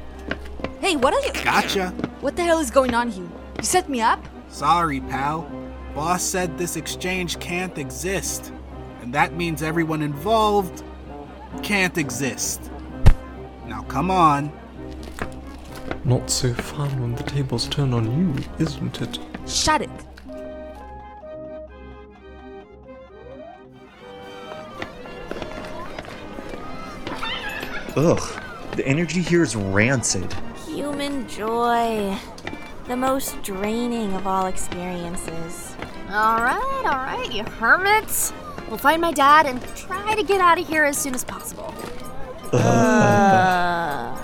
Hey, 0.80 0.96
what 0.96 1.12
are 1.12 1.20
you? 1.20 1.44
Gotcha. 1.44 1.88
What 2.22 2.34
the 2.34 2.44
hell 2.44 2.58
is 2.58 2.70
going 2.70 2.94
on 2.94 3.10
here? 3.10 3.28
You 3.58 3.62
set 3.62 3.90
me 3.90 4.00
up? 4.00 4.24
Sorry, 4.48 5.00
pal. 5.00 5.42
Boss 5.94 6.22
said 6.22 6.56
this 6.56 6.76
exchange 6.76 7.38
can't 7.40 7.76
exist. 7.76 8.54
And 9.02 9.12
that 9.12 9.34
means 9.34 9.62
everyone 9.62 10.00
involved 10.00 10.82
can't 11.62 11.98
exist. 11.98 12.70
Now 13.66 13.82
come 13.82 14.10
on. 14.10 14.50
Not 16.06 16.30
so 16.30 16.54
fun 16.54 17.02
when 17.02 17.16
the 17.16 17.22
tables 17.24 17.68
turn 17.68 17.92
on 17.92 18.06
you, 18.18 18.42
isn't 18.58 19.02
it? 19.02 19.18
Shut 19.46 19.82
it. 19.82 19.90
Ugh, 27.96 28.42
the 28.76 28.86
energy 28.86 29.22
here 29.22 29.42
is 29.42 29.56
rancid. 29.56 30.30
Human 30.66 31.26
joy. 31.26 32.14
The 32.88 32.96
most 32.96 33.42
draining 33.42 34.12
of 34.12 34.26
all 34.26 34.46
experiences. 34.46 35.74
Alright, 36.10 36.84
alright, 36.84 37.32
you 37.32 37.42
hermits. 37.42 38.34
We'll 38.68 38.76
find 38.76 39.00
my 39.00 39.12
dad 39.12 39.46
and 39.46 39.62
try 39.74 40.14
to 40.14 40.22
get 40.22 40.42
out 40.42 40.58
of 40.58 40.68
here 40.68 40.84
as 40.84 40.98
soon 40.98 41.14
as 41.14 41.24
possible. 41.24 41.72
Uh, 42.52 44.14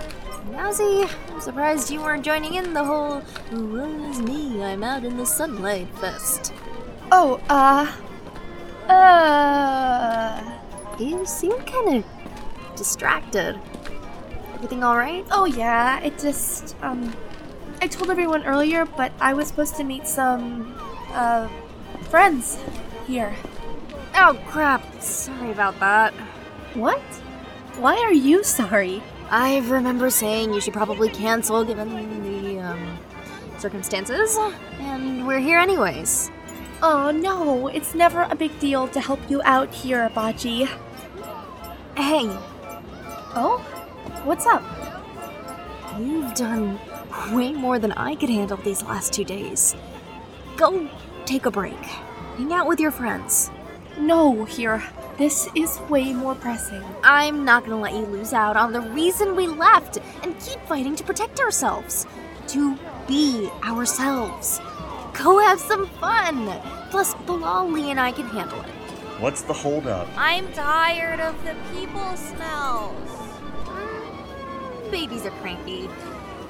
Nazi, 0.51 1.07
I'm 1.31 1.41
surprised 1.41 1.91
you 1.91 2.03
weren't 2.03 2.25
joining 2.27 2.55
in 2.55 2.75
the 2.75 2.85
whole 2.85 3.23
Woe 3.53 4.11
is 4.11 4.21
me, 4.21 4.63
I'm 4.63 4.85
out 4.85 5.03
in 5.03 5.17
the 5.17 5.25
sunlight 5.27 5.89
fest. 5.97 6.53
Oh, 7.11 7.41
uh. 7.49 7.91
Uh. 8.93 10.59
You 10.99 11.25
seem 11.25 11.57
kind 11.63 11.97
of 11.97 12.12
distracted. 12.83 13.61
Everything 14.55 14.83
alright? 14.83 15.25
Oh, 15.31 15.45
yeah, 15.45 16.01
it 16.01 16.19
just, 16.19 16.75
um. 16.83 17.15
I 17.81 17.87
told 17.87 18.11
everyone 18.11 18.43
earlier, 18.45 18.85
but 18.85 19.13
I 19.21 19.35
was 19.35 19.47
supposed 19.47 19.77
to 19.77 19.85
meet 19.85 20.05
some, 20.07 20.75
uh, 21.13 21.49
friends 22.11 22.59
here. 23.07 23.33
Oh 24.17 24.37
crap, 24.49 24.83
sorry 25.01 25.53
about 25.53 25.79
that. 25.79 26.13
What? 26.75 27.01
Why 27.79 27.99
are 27.99 28.13
you 28.13 28.43
sorry? 28.43 29.01
I 29.31 29.59
remember 29.61 30.11
saying 30.11 30.53
you 30.53 30.61
should 30.61 30.75
probably 30.75 31.09
cancel 31.09 31.65
given 31.65 31.89
the, 32.27 32.59
um, 32.59 32.99
circumstances, 33.59 34.37
and 34.81 35.25
we're 35.27 35.39
here 35.39 35.61
anyways. 35.61 36.33
Oh, 36.83 37.13
no, 37.13 37.69
it's 37.69 37.95
never 37.95 38.23
a 38.23 38.35
big 38.35 38.59
deal 38.59 38.89
to 38.89 39.01
help 39.01 39.21
you 39.31 39.41
out 39.45 39.71
here, 39.73 40.11
Baji. 40.15 40.67
Hey, 41.97 42.27
Oh? 43.35 43.59
What's 44.25 44.45
up? 44.45 44.63
You've 45.99 46.35
done 46.35 46.79
way 47.33 47.53
more 47.53 47.79
than 47.79 47.93
I 47.93 48.15
could 48.15 48.29
handle 48.29 48.59
these 48.59 48.83
last 48.83 49.13
two 49.15 49.25
days. 49.25 49.75
Go 50.57 50.89
take 51.25 51.47
a 51.47 51.51
break. 51.51 51.83
Hang 52.37 52.53
out 52.53 52.67
with 52.67 52.79
your 52.79 52.91
friends. 52.91 53.51
No, 53.99 54.45
here. 54.45 54.83
This 55.17 55.49
is 55.55 55.79
way 55.89 56.13
more 56.13 56.35
pressing. 56.35 56.83
I'm 57.05 57.45
not 57.45 57.65
gonna 57.65 57.81
let 57.81 57.95
you 57.95 58.05
lose 58.05 58.35
out 58.35 58.57
on 58.57 58.73
the 58.73 58.81
reason 58.81 59.35
we 59.35 59.47
left 59.47 59.99
and 60.23 60.39
keep 60.39 60.61
fighting 60.67 60.95
to 60.97 61.05
protect 61.05 61.41
ourselves. 61.41 62.07
To 62.49 62.77
be 63.09 63.49
ourselves. 63.65 64.61
Go 65.15 65.39
have 65.39 65.59
some 65.59 65.87
fun. 66.01 66.61
Plus, 66.91 67.15
Bilal, 67.27 67.71
Lee, 67.71 67.91
and 67.91 68.01
I 68.01 68.13
can 68.13 68.27
handle 68.27 68.61
it. 68.61 68.71
What's 69.21 69.43
the 69.43 69.53
holdup? 69.53 70.09
I'm 70.17 70.53
tired 70.53 71.21
of 71.21 71.43
the 71.45 71.55
people 71.73 72.17
smells. 72.17 73.22
Babies 74.93 75.25
are 75.25 75.31
cranky. 75.41 75.89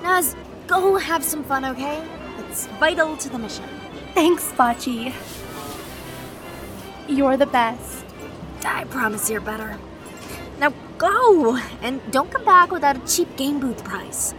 Naz, 0.02 0.34
go 0.66 0.98
have 0.98 1.22
some 1.22 1.44
fun, 1.44 1.64
okay? 1.64 2.04
It's 2.40 2.66
vital 2.80 3.16
to 3.16 3.28
the 3.28 3.38
mission. 3.38 3.64
Thanks, 4.14 4.52
Baji. 4.52 5.14
You're 7.06 7.36
the 7.36 7.46
best. 7.46 8.04
I 8.64 8.82
promise 8.84 9.30
you're 9.30 9.40
better. 9.40 9.78
Now 10.58 10.74
go! 10.98 11.56
And 11.82 12.00
don't 12.10 12.32
come 12.32 12.44
back 12.44 12.72
without 12.72 12.96
a 12.96 13.06
cheap 13.06 13.36
game 13.36 13.60
booth 13.60 13.84
prize. 13.84 14.34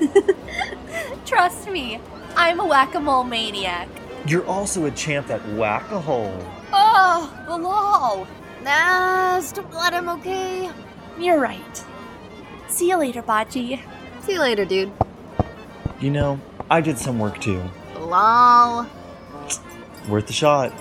Trust 1.24 1.70
me, 1.70 2.00
I'm 2.34 2.58
a 2.58 2.66
whack-a-mole 2.66 3.22
maniac. 3.22 3.88
You're 4.26 4.46
also 4.46 4.86
a 4.86 4.90
champ 4.90 5.30
at 5.30 5.46
whack-a-hole. 5.50 6.44
Oh, 6.72 7.44
Bilal! 7.46 8.26
Naz, 8.64 9.52
don't 9.52 9.72
let 9.72 9.92
him, 9.92 10.08
okay? 10.08 10.70
You're 11.20 11.38
right. 11.38 11.84
See 12.78 12.90
you 12.90 12.96
later, 12.96 13.22
Baji. 13.22 13.82
See 14.22 14.34
you 14.34 14.40
later, 14.40 14.64
dude. 14.64 14.92
You 15.98 16.10
know, 16.10 16.40
I 16.70 16.80
did 16.80 16.96
some 16.96 17.18
work 17.18 17.40
too. 17.40 17.60
Lol. 17.98 18.86
Worth 20.08 20.30
a 20.30 20.32
shot. 20.32 20.72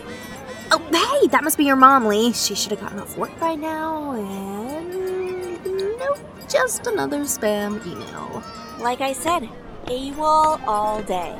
Oh, 0.71 0.77
hey, 0.91 1.27
that 1.29 1.43
must 1.43 1.57
be 1.57 1.65
your 1.65 1.75
mom, 1.75 2.05
Lee. 2.05 2.33
She 2.33 2.53
should 2.53 2.69
have 2.69 2.81
gotten 2.81 2.99
off 2.99 3.17
work 3.17 3.39
by 3.39 3.55
now. 3.55 4.11
And. 4.11 5.65
Nope, 5.97 6.19
just 6.47 6.85
another 6.85 7.21
spam 7.21 7.83
email. 7.87 8.43
Like 8.77 9.01
I 9.01 9.13
said, 9.13 9.49
AWOL 9.85 10.61
all 10.67 11.01
day. 11.01 11.35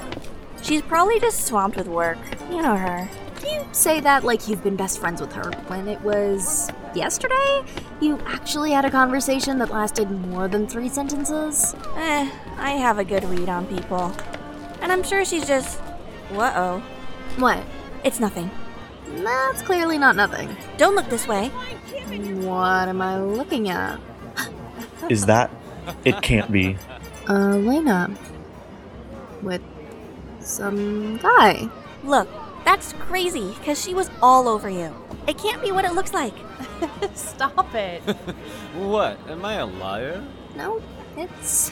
She's 0.64 0.82
probably 0.82 1.20
just 1.20 1.46
swamped 1.46 1.78
with 1.78 1.88
work. 1.88 2.18
You 2.50 2.64
know 2.64 2.76
her. 2.76 3.08
You 3.48 3.66
say 3.72 4.00
that 4.02 4.24
like 4.24 4.48
you've 4.48 4.64
been 4.64 4.76
best 4.76 5.00
friends 5.00 5.22
with 5.22 5.32
her 5.34 5.52
when 5.68 5.88
it 5.88 6.02
was 6.02 6.70
yesterday? 6.94 7.64
You 8.02 8.20
actually 8.26 8.72
had 8.72 8.84
a 8.84 8.92
conversation 8.92 9.58
that 9.60 9.70
lasted 9.72 10.12
more 10.12 10.48
than 10.48 10.68
three 10.68 10.90
sentences? 10.90 11.74
Eh, 11.96 12.30
I 12.58 12.72
have 12.72 13.00
a 13.00 13.06
good 13.06 13.24
read 13.24 13.48
on 13.48 13.66
people. 13.68 14.14
And 14.82 14.92
I'm 14.92 15.04
sure 15.04 15.24
she's 15.24 15.48
just. 15.48 15.80
Whoa 16.30 16.52
oh. 16.56 16.84
What? 17.38 17.64
It's 18.04 18.20
nothing. 18.20 18.52
That's 19.08 19.62
clearly 19.62 19.98
not 19.98 20.16
nothing. 20.16 20.56
Don't 20.78 20.96
look 20.96 21.10
this 21.10 21.28
way. 21.28 21.48
What 21.48 22.90
am 22.90 23.02
I 23.02 23.20
looking 23.20 23.70
at? 23.70 24.00
Is 25.10 25.26
that? 25.28 25.50
It 26.04 26.22
can't 26.22 26.52
be. 26.52 26.78
Elena. 27.30 28.14
With 29.42 29.62
some 30.42 31.18
guy. 31.18 31.70
Look, 32.04 32.28
that's 32.68 32.92
crazy, 32.94 33.56
because 33.60 33.82
she 33.82 33.94
was 33.94 34.10
all 34.22 34.50
over 34.50 34.70
you. 34.70 34.94
It 35.26 35.38
can't 35.38 35.62
be 35.62 35.72
what 35.72 35.86
it 35.86 35.94
looks 35.94 36.14
like. 36.14 36.34
Stop 37.14 37.74
it. 37.74 38.04
What? 38.76 39.18
Am 39.30 39.46
I 39.46 39.54
a 39.54 39.66
liar? 39.66 40.22
No, 40.56 40.82
it's 41.16 41.72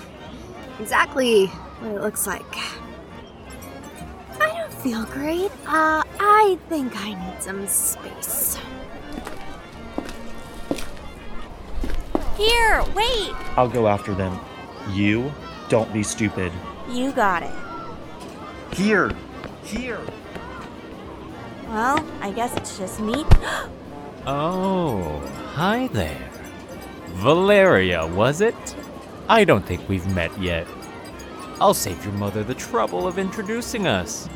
exactly 0.79 1.47
what 1.47 1.91
it 1.91 2.01
looks 2.01 2.25
like. 2.25 2.55
I 4.39 4.57
don't 4.57 4.73
feel 4.73 5.03
great. 5.03 5.51
Uh, 5.67 6.01
I 6.19 6.57
think 6.69 6.95
I 6.95 7.13
need 7.13 7.43
some 7.43 7.67
space. 7.67 8.57
Here, 12.37 12.83
wait! 12.95 13.33
I'll 13.57 13.69
go 13.69 13.87
after 13.87 14.13
them. 14.13 14.39
You 14.91 15.31
don't 15.67 15.91
be 15.91 16.03
stupid. 16.03 16.51
You 16.89 17.11
got 17.11 17.43
it. 17.43 18.75
Here! 18.75 19.11
Here! 19.63 19.99
Well, 21.67 22.05
I 22.21 22.31
guess 22.31 22.55
it's 22.55 22.77
just 22.77 22.99
me. 22.99 23.25
Oh, 24.27 25.19
hi 25.53 25.85
there. 25.93 26.31
Valeria, 27.13 28.07
was 28.07 28.41
it? 28.41 28.55
I 29.29 29.43
don't 29.43 29.63
think 29.63 29.87
we've 29.87 30.07
met 30.15 30.35
yet. 30.41 30.65
I'll 31.61 31.75
save 31.75 32.03
your 32.03 32.15
mother 32.15 32.43
the 32.43 32.55
trouble 32.55 33.05
of 33.05 33.19
introducing 33.19 33.85
us. 33.85 34.27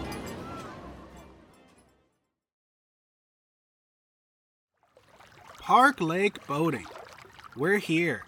Park 5.57 6.01
Lake 6.01 6.45
Boating. 6.45 6.85
We're 7.55 7.79
here. 7.79 8.25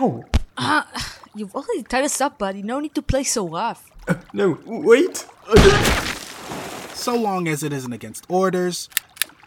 Ow! 0.00 0.24
Ah, 0.58 1.18
you've 1.34 1.54
already 1.54 1.84
tied 1.84 2.04
us 2.04 2.20
up, 2.20 2.38
buddy. 2.38 2.62
No 2.62 2.80
need 2.80 2.96
to 2.96 3.02
play 3.02 3.22
so 3.22 3.48
rough. 3.48 3.88
Uh, 4.08 4.14
no, 4.32 4.58
wait! 4.66 5.26
So 7.06 7.14
long 7.14 7.46
as 7.46 7.62
it 7.62 7.72
isn't 7.72 7.92
against 7.92 8.26
orders, 8.28 8.88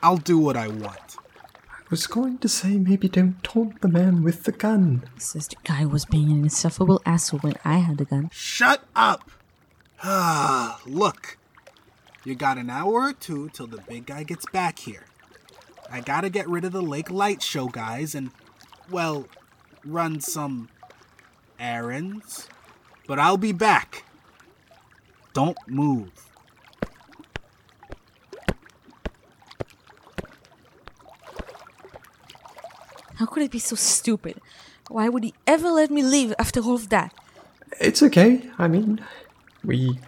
I'll 0.02 0.15
do 0.15 0.39
what 0.39 0.56
I 0.56 0.69
want. 0.69 1.17
I 1.74 1.84
was 1.89 2.08
going 2.08 2.38
to 2.38 2.48
say 2.48 2.78
maybe 2.78 3.10
don't 3.10 3.43
taunt 3.43 3.82
the 3.82 3.89
man 3.89 4.24
with 4.24 4.45
the 4.45 4.54
gun. 4.54 5.04
Says 5.17 5.50
the 5.50 5.58
guy 5.65 5.84
was 5.84 6.06
being 6.06 6.32
an 6.32 6.43
insufferable 6.43 7.02
asshole 7.06 7.41
when 7.41 7.56
I 7.65 7.80
had 7.80 7.98
the 7.98 8.06
gun. 8.06 8.30
Shut 8.32 8.86
up! 8.95 9.30
Ah, 10.02 10.80
look. 10.86 11.38
You 12.24 12.34
got 12.34 12.58
an 12.58 12.69
hour 12.69 12.93
or 12.93 13.12
two 13.12 13.50
till 13.50 13.67
the 13.67 13.84
big 13.89 14.06
guy 14.06 14.24
gets 14.24 14.45
back 14.54 14.80
here. 14.80 15.04
I 15.91 16.00
gotta 16.00 16.30
get 16.30 16.48
rid 16.48 16.63
of 16.63 16.72
the 16.72 16.82
Lake 16.82 17.12
Light 17.12 17.41
Show 17.41 17.67
guys 17.67 18.15
and, 18.15 18.32
well, 18.89 19.28
run 19.84 20.22
some 20.22 20.69
errands. 21.60 22.48
But 23.06 23.19
I'll 23.19 23.36
be 23.36 23.52
back. 23.52 24.06
Don't 25.34 25.58
move. 25.67 26.29
How 33.19 33.25
could 33.25 33.43
I 33.43 33.47
be 33.47 33.60
so 33.60 33.75
stupid? 33.75 34.39
Why 34.88 35.10
would 35.10 35.25
he 35.25 35.34
ever 35.45 35.69
let 35.69 35.91
me 35.91 36.01
leave 36.01 36.34
after 36.39 36.62
all 36.62 36.75
of 36.75 36.88
that? 36.88 37.13
It's 37.82 38.01
okay. 38.01 38.49
I 38.58 38.69
mean, 38.69 39.03
we 39.62 39.99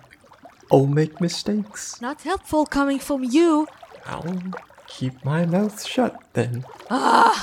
all 0.69 0.87
make 0.87 1.19
mistakes. 1.19 1.99
Not 1.99 2.21
helpful 2.21 2.65
coming 2.65 2.99
from 2.99 3.25
you. 3.25 3.67
I'll 4.05 4.41
keep 4.87 5.25
my 5.25 5.45
mouth 5.45 5.85
shut 5.85 6.15
then. 6.31 6.63
Ah! 6.89 7.35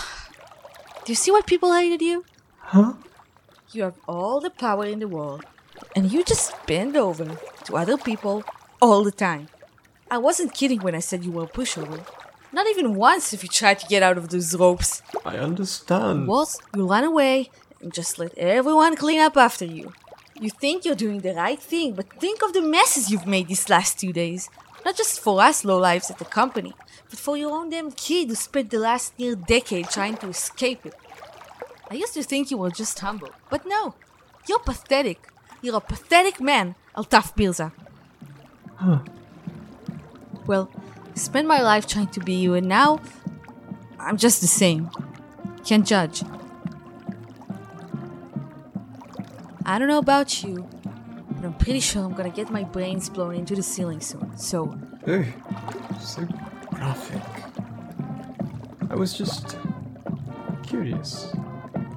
Do 1.04 1.12
you 1.12 1.16
see 1.16 1.30
why 1.30 1.42
people 1.44 1.74
hated 1.74 2.00
you? 2.00 2.24
Huh? 2.60 2.94
You 3.72 3.82
have 3.82 3.98
all 4.08 4.40
the 4.40 4.50
power 4.50 4.86
in 4.86 5.00
the 5.00 5.08
world, 5.08 5.44
and 5.94 6.10
you 6.10 6.24
just 6.24 6.54
bend 6.66 6.96
over 6.96 7.36
to 7.64 7.76
other 7.76 7.98
people 7.98 8.42
all 8.80 9.04
the 9.04 9.12
time. 9.12 9.48
I 10.10 10.16
wasn't 10.16 10.54
kidding 10.54 10.80
when 10.80 10.94
I 10.94 11.00
said 11.00 11.24
you 11.24 11.32
were 11.32 11.44
a 11.44 11.46
pushover. 11.46 12.00
Not 12.52 12.66
even 12.66 12.94
once 12.94 13.32
if 13.32 13.42
you 13.42 13.48
tried 13.48 13.78
to 13.80 13.86
get 13.86 14.02
out 14.02 14.18
of 14.18 14.30
those 14.30 14.54
ropes. 14.56 15.02
I 15.24 15.36
understand. 15.36 16.26
Was 16.26 16.58
you 16.74 16.88
ran 16.90 17.04
away 17.04 17.50
and 17.80 17.92
just 17.92 18.18
let 18.18 18.36
everyone 18.38 18.96
clean 18.96 19.20
up 19.20 19.36
after 19.36 19.64
you. 19.64 19.92
You 20.40 20.50
think 20.50 20.84
you're 20.84 20.94
doing 20.94 21.20
the 21.20 21.34
right 21.34 21.60
thing, 21.60 21.94
but 21.94 22.12
think 22.20 22.42
of 22.42 22.52
the 22.52 22.62
messes 22.62 23.10
you've 23.10 23.26
made 23.26 23.48
these 23.48 23.68
last 23.68 23.98
two 23.98 24.12
days. 24.12 24.48
Not 24.84 24.96
just 24.96 25.20
for 25.20 25.40
us 25.40 25.62
lowlifes 25.62 26.10
at 26.10 26.18
the 26.18 26.24
company, 26.24 26.72
but 27.10 27.18
for 27.18 27.36
your 27.36 27.50
own 27.50 27.70
damn 27.70 27.90
kid 27.90 28.28
who 28.28 28.34
spent 28.34 28.70
the 28.70 28.78
last 28.78 29.18
near 29.18 29.34
decade 29.34 29.90
trying 29.90 30.16
to 30.18 30.28
escape 30.28 30.86
it. 30.86 30.94
I 31.90 31.94
used 31.94 32.14
to 32.14 32.22
think 32.22 32.50
you 32.50 32.58
were 32.58 32.70
just 32.70 32.98
humble, 33.00 33.30
but 33.50 33.66
no. 33.66 33.94
You're 34.48 34.60
pathetic. 34.60 35.28
You're 35.60 35.76
a 35.76 35.80
pathetic 35.80 36.40
man, 36.40 36.76
Altaf 36.96 37.34
Birza. 37.34 37.72
Huh. 38.76 39.00
Well, 40.46 40.70
spent 41.18 41.46
my 41.46 41.60
life 41.60 41.86
trying 41.86 42.08
to 42.08 42.20
be 42.20 42.34
you, 42.34 42.54
and 42.54 42.66
now 42.66 43.00
I'm 43.98 44.16
just 44.16 44.40
the 44.40 44.46
same. 44.46 44.90
Can't 45.64 45.86
judge. 45.86 46.22
I 49.66 49.78
don't 49.78 49.88
know 49.88 49.98
about 49.98 50.42
you, 50.42 50.66
but 51.30 51.44
I'm 51.44 51.54
pretty 51.54 51.80
sure 51.80 52.02
I'm 52.04 52.14
gonna 52.14 52.30
get 52.30 52.50
my 52.50 52.64
brains 52.64 53.08
blown 53.10 53.34
into 53.34 53.54
the 53.54 53.62
ceiling 53.62 54.00
soon. 54.00 54.36
So, 54.38 54.78
Ugh, 55.06 55.26
so 56.00 56.26
graphic. 56.72 57.22
I 58.90 58.94
was 58.94 59.12
just 59.12 59.58
curious. 60.62 61.32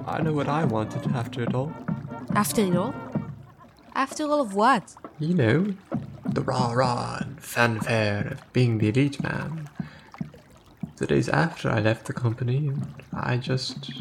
I 0.06 0.20
know 0.20 0.32
what 0.34 0.48
I 0.48 0.64
wanted 0.64 1.06
after 1.12 1.42
it 1.42 1.54
all. 1.54 1.72
after 2.34 2.60
it 2.62 2.76
all? 2.76 2.94
After 3.94 4.24
all 4.24 4.40
of 4.42 4.54
what? 4.54 4.94
You 5.18 5.34
know, 5.34 5.74
the 6.26 6.42
rah 6.42 6.72
rah 6.72 7.20
fanfare 7.52 8.28
of 8.32 8.52
being 8.54 8.78
the 8.78 8.88
elite 8.88 9.22
man. 9.22 9.68
The 10.96 11.06
days 11.06 11.28
after 11.28 11.68
I 11.68 11.80
left 11.80 12.06
the 12.06 12.14
company, 12.14 12.72
I 13.12 13.36
just 13.36 13.92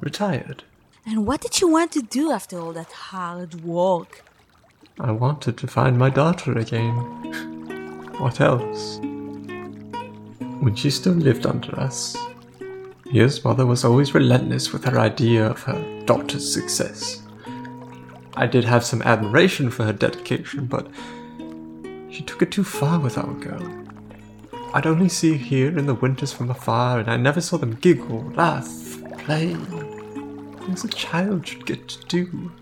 retired. 0.00 0.64
And 1.06 1.26
what 1.26 1.40
did 1.40 1.60
you 1.60 1.68
want 1.68 1.92
to 1.92 2.02
do 2.02 2.30
after 2.30 2.60
all 2.60 2.74
that 2.74 2.92
hard 2.92 3.64
work? 3.64 4.24
I 5.00 5.10
wanted 5.10 5.56
to 5.56 5.66
find 5.66 5.98
my 5.98 6.10
daughter 6.10 6.52
again. 6.58 6.94
What 8.18 8.42
else? 8.42 8.98
When 10.60 10.74
she 10.74 10.90
still 10.90 11.14
lived 11.14 11.46
under 11.46 11.74
us, 11.80 12.14
Mia's 13.06 13.42
mother 13.42 13.64
was 13.64 13.84
always 13.84 14.14
relentless 14.14 14.70
with 14.70 14.84
her 14.84 14.98
idea 14.98 15.46
of 15.46 15.62
her 15.62 16.04
daughter's 16.04 16.52
success. 16.52 17.22
I 18.36 18.46
did 18.46 18.64
have 18.64 18.84
some 18.84 19.00
admiration 19.02 19.70
for 19.70 19.84
her 19.84 19.92
dedication, 19.94 20.66
but 20.66 20.88
she 22.12 22.22
took 22.22 22.42
it 22.42 22.52
too 22.52 22.62
far 22.62 23.00
with 23.00 23.16
our 23.16 23.32
girl. 23.34 23.82
I'd 24.74 24.86
only 24.86 25.08
see 25.08 25.32
her 25.32 25.44
here 25.44 25.78
in 25.78 25.86
the 25.86 25.94
winters 25.94 26.32
from 26.32 26.50
afar, 26.50 26.98
and 26.98 27.10
I 27.10 27.16
never 27.16 27.40
saw 27.40 27.56
them 27.56 27.74
giggle, 27.74 28.30
laugh, 28.34 28.68
play. 29.18 29.54
Things 29.54 30.84
a 30.84 30.88
child 30.88 31.46
should 31.46 31.66
get 31.66 31.88
to 31.88 32.06
do. 32.06 32.52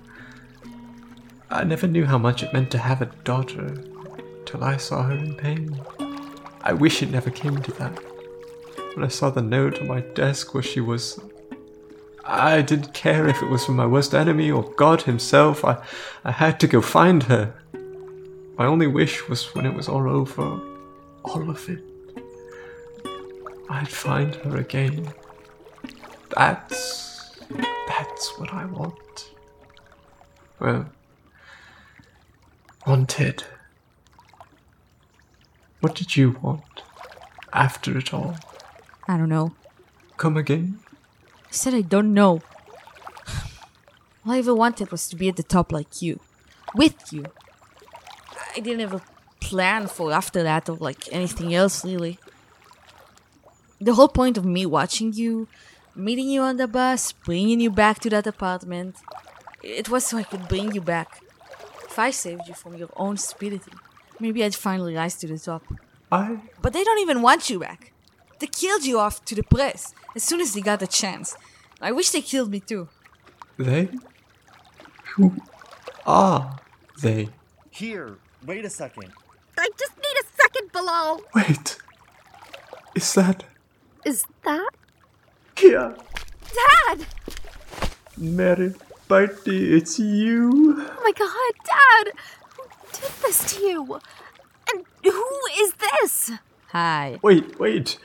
I 1.51 1.65
never 1.65 1.89
knew 1.89 2.07
how 2.07 2.17
much 2.17 2.45
it 2.45 2.53
meant 2.53 2.71
to 2.71 2.79
have 2.79 3.03
a 3.03 3.13
daughter 3.25 3.77
till 4.47 4.63
I 4.63 4.77
saw 4.77 5.03
her 5.03 5.15
in 5.15 5.35
pain. 5.35 5.81
I 6.63 6.73
wish 6.73 7.03
it 7.03 7.11
never 7.11 7.31
came 7.31 7.61
to 7.61 7.73
that. 7.73 7.99
When 8.95 9.05
I 9.05 9.09
saw 9.09 9.31
the 9.31 9.43
note 9.43 9.81
on 9.81 9.89
my 9.89 10.01
desk 10.01 10.55
where 10.55 10.63
she 10.63 10.81
was. 10.81 11.21
I 12.25 12.63
didn't 12.63 12.95
care 12.95 13.27
if 13.27 13.43
it 13.43 13.49
was 13.49 13.65
from 13.65 13.77
my 13.77 13.87
worst 13.87 14.15
enemy 14.15 14.51
or 14.51 14.71
God 14.75 15.03
Himself. 15.03 15.65
I, 15.65 15.83
I 16.25 16.31
had 16.31 16.61
to 16.61 16.69
go 16.69 16.81
find 16.81 17.25
her. 17.25 17.55
My 18.61 18.67
only 18.67 18.89
wish 18.89 19.27
was 19.27 19.55
when 19.55 19.65
it 19.65 19.73
was 19.73 19.89
all 19.89 20.07
over, 20.07 20.61
all 21.25 21.49
of 21.49 21.67
it, 21.71 21.83
I'd 23.71 23.89
find 23.89 24.35
her 24.35 24.59
again. 24.59 25.15
That's. 26.37 27.41
that's 27.89 28.39
what 28.39 28.53
I 28.53 28.67
want. 28.67 29.31
Well, 30.59 30.91
wanted. 32.87 33.45
What 35.81 35.95
did 35.95 36.15
you 36.15 36.37
want 36.43 36.83
after 37.55 37.97
it 37.97 38.13
all? 38.13 38.37
I 39.09 39.17
don't 39.17 39.31
know. 39.31 39.55
Come 40.19 40.37
again? 40.37 40.81
I 41.49 41.53
said 41.53 41.73
I 41.73 41.81
don't 41.81 42.13
know. 42.13 42.43
All 44.27 44.33
I 44.33 44.39
ever 44.41 44.55
wanted 44.55 44.91
was 44.91 45.09
to 45.09 45.17
be 45.17 45.31
at 45.31 45.37
the 45.37 45.43
top 45.43 45.73
like 45.73 46.03
you. 46.03 46.21
With 46.75 47.11
you. 47.11 47.25
I 48.57 48.61
didn't 48.61 48.81
have 48.81 48.95
a 48.95 49.03
plan 49.41 49.87
for 49.87 50.13
after 50.13 50.43
that 50.43 50.69
or 50.69 50.77
like 50.77 51.13
anything 51.13 51.55
else 51.55 51.85
really. 51.85 52.19
The 53.81 53.95
whole 53.95 54.09
point 54.09 54.37
of 54.37 54.45
me 54.45 54.67
watching 54.67 55.13
you, 55.13 55.49
meeting 55.95 56.29
you 56.29 56.43
on 56.43 56.57
the 56.57 56.69
bus, 56.69 57.13
bringing 57.13 57.61
you 57.61 57.71
back 57.71 57.99
to 58.01 58.11
that 58.11 58.27
apartment, 58.27 58.97
it 59.63 59.89
was 59.89 60.07
so 60.07 60.19
I 60.19 60.23
could 60.23 60.49
bring 60.49 60.73
you 60.73 60.81
back. 60.81 61.23
If 61.85 61.99
I 61.99 62.11
saved 62.11 62.43
you 62.47 62.55
from 62.55 62.75
your 62.77 62.91
own 62.97 63.17
stupidity, 63.17 63.73
maybe 64.19 64.45
I'd 64.45 64.55
finally 64.55 64.95
rise 64.95 65.17
to 65.17 65.27
the 65.27 65.39
top. 65.39 65.63
I. 66.13 66.39
But 66.61 66.73
they 66.73 66.85
don't 66.85 67.01
even 67.01 67.23
want 67.23 67.49
you 67.51 67.59
back. 67.59 67.93
They 68.39 68.47
killed 68.47 68.85
you 68.85 68.99
off 68.99 69.25
to 69.27 69.35
the 69.35 69.43
press 69.43 69.95
as 70.15 70.23
soon 70.23 70.41
as 70.41 70.55
they 70.55 70.61
got 70.61 70.81
the 70.81 70.87
chance. 70.87 71.35
I 71.81 71.93
wish 71.93 72.11
they 72.11 72.23
killed 72.23 72.51
me 72.51 72.61
too. 72.61 72.89
They? 73.59 73.89
Who 75.17 75.35
are 76.07 76.59
they? 77.03 77.29
Here, 77.71 78.19
wait 78.47 78.65
a 78.65 78.71
second. 78.71 79.13
I 79.59 79.69
just 79.79 79.97
need 79.97 80.17
a 80.21 80.43
second 80.43 80.73
below. 80.73 81.21
Wait. 81.35 81.79
Is 82.95 83.15
that. 83.15 83.45
Is 84.05 84.25
that 84.45 84.71
Kia? 85.55 85.95
Dad? 86.89 87.07
Mary, 88.17 88.75
birthday, 89.09 89.59
it's 89.77 89.99
you. 89.99 90.75
Oh 90.79 91.01
my 91.03 91.13
god, 91.13 91.55
Dad! 91.65 92.13
Who 92.57 92.63
did 92.93 93.11
this 93.23 93.55
to 93.55 93.63
you? 93.65 94.01
And 94.73 94.85
who 95.05 95.41
is 95.59 95.75
this? 95.75 96.33
Hi. 96.69 97.19
Wait, 97.23 97.59
wait. 97.59 97.99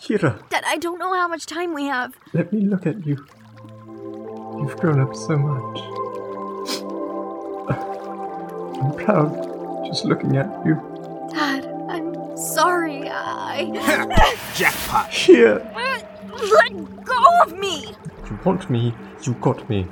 Kira, 0.00 0.48
Dad, 0.48 0.64
I 0.66 0.78
don't 0.78 0.98
know 0.98 1.12
how 1.14 1.28
much 1.28 1.46
time 1.46 1.74
we 1.74 1.84
have. 1.86 2.14
let 2.32 2.52
me 2.52 2.60
look 2.62 2.86
at 2.86 3.06
you. 3.06 3.16
You've 3.86 4.76
grown 4.76 5.00
up 5.00 5.14
so 5.14 5.36
much. 5.36 5.78
I'm 8.82 8.94
proud 8.96 9.51
just 9.92 10.06
looking 10.06 10.38
at 10.38 10.48
you. 10.64 10.74
Dad, 11.30 11.66
I'm 11.90 12.34
sorry. 12.34 13.10
I. 13.10 13.68
Jackpot. 14.54 15.10
Here! 15.10 15.70
Let 16.32 17.04
go 17.04 17.42
of 17.42 17.58
me! 17.58 17.94
You 18.30 18.38
want 18.42 18.70
me, 18.70 18.94
you 19.22 19.34
got 19.34 19.68
me. 19.68 19.86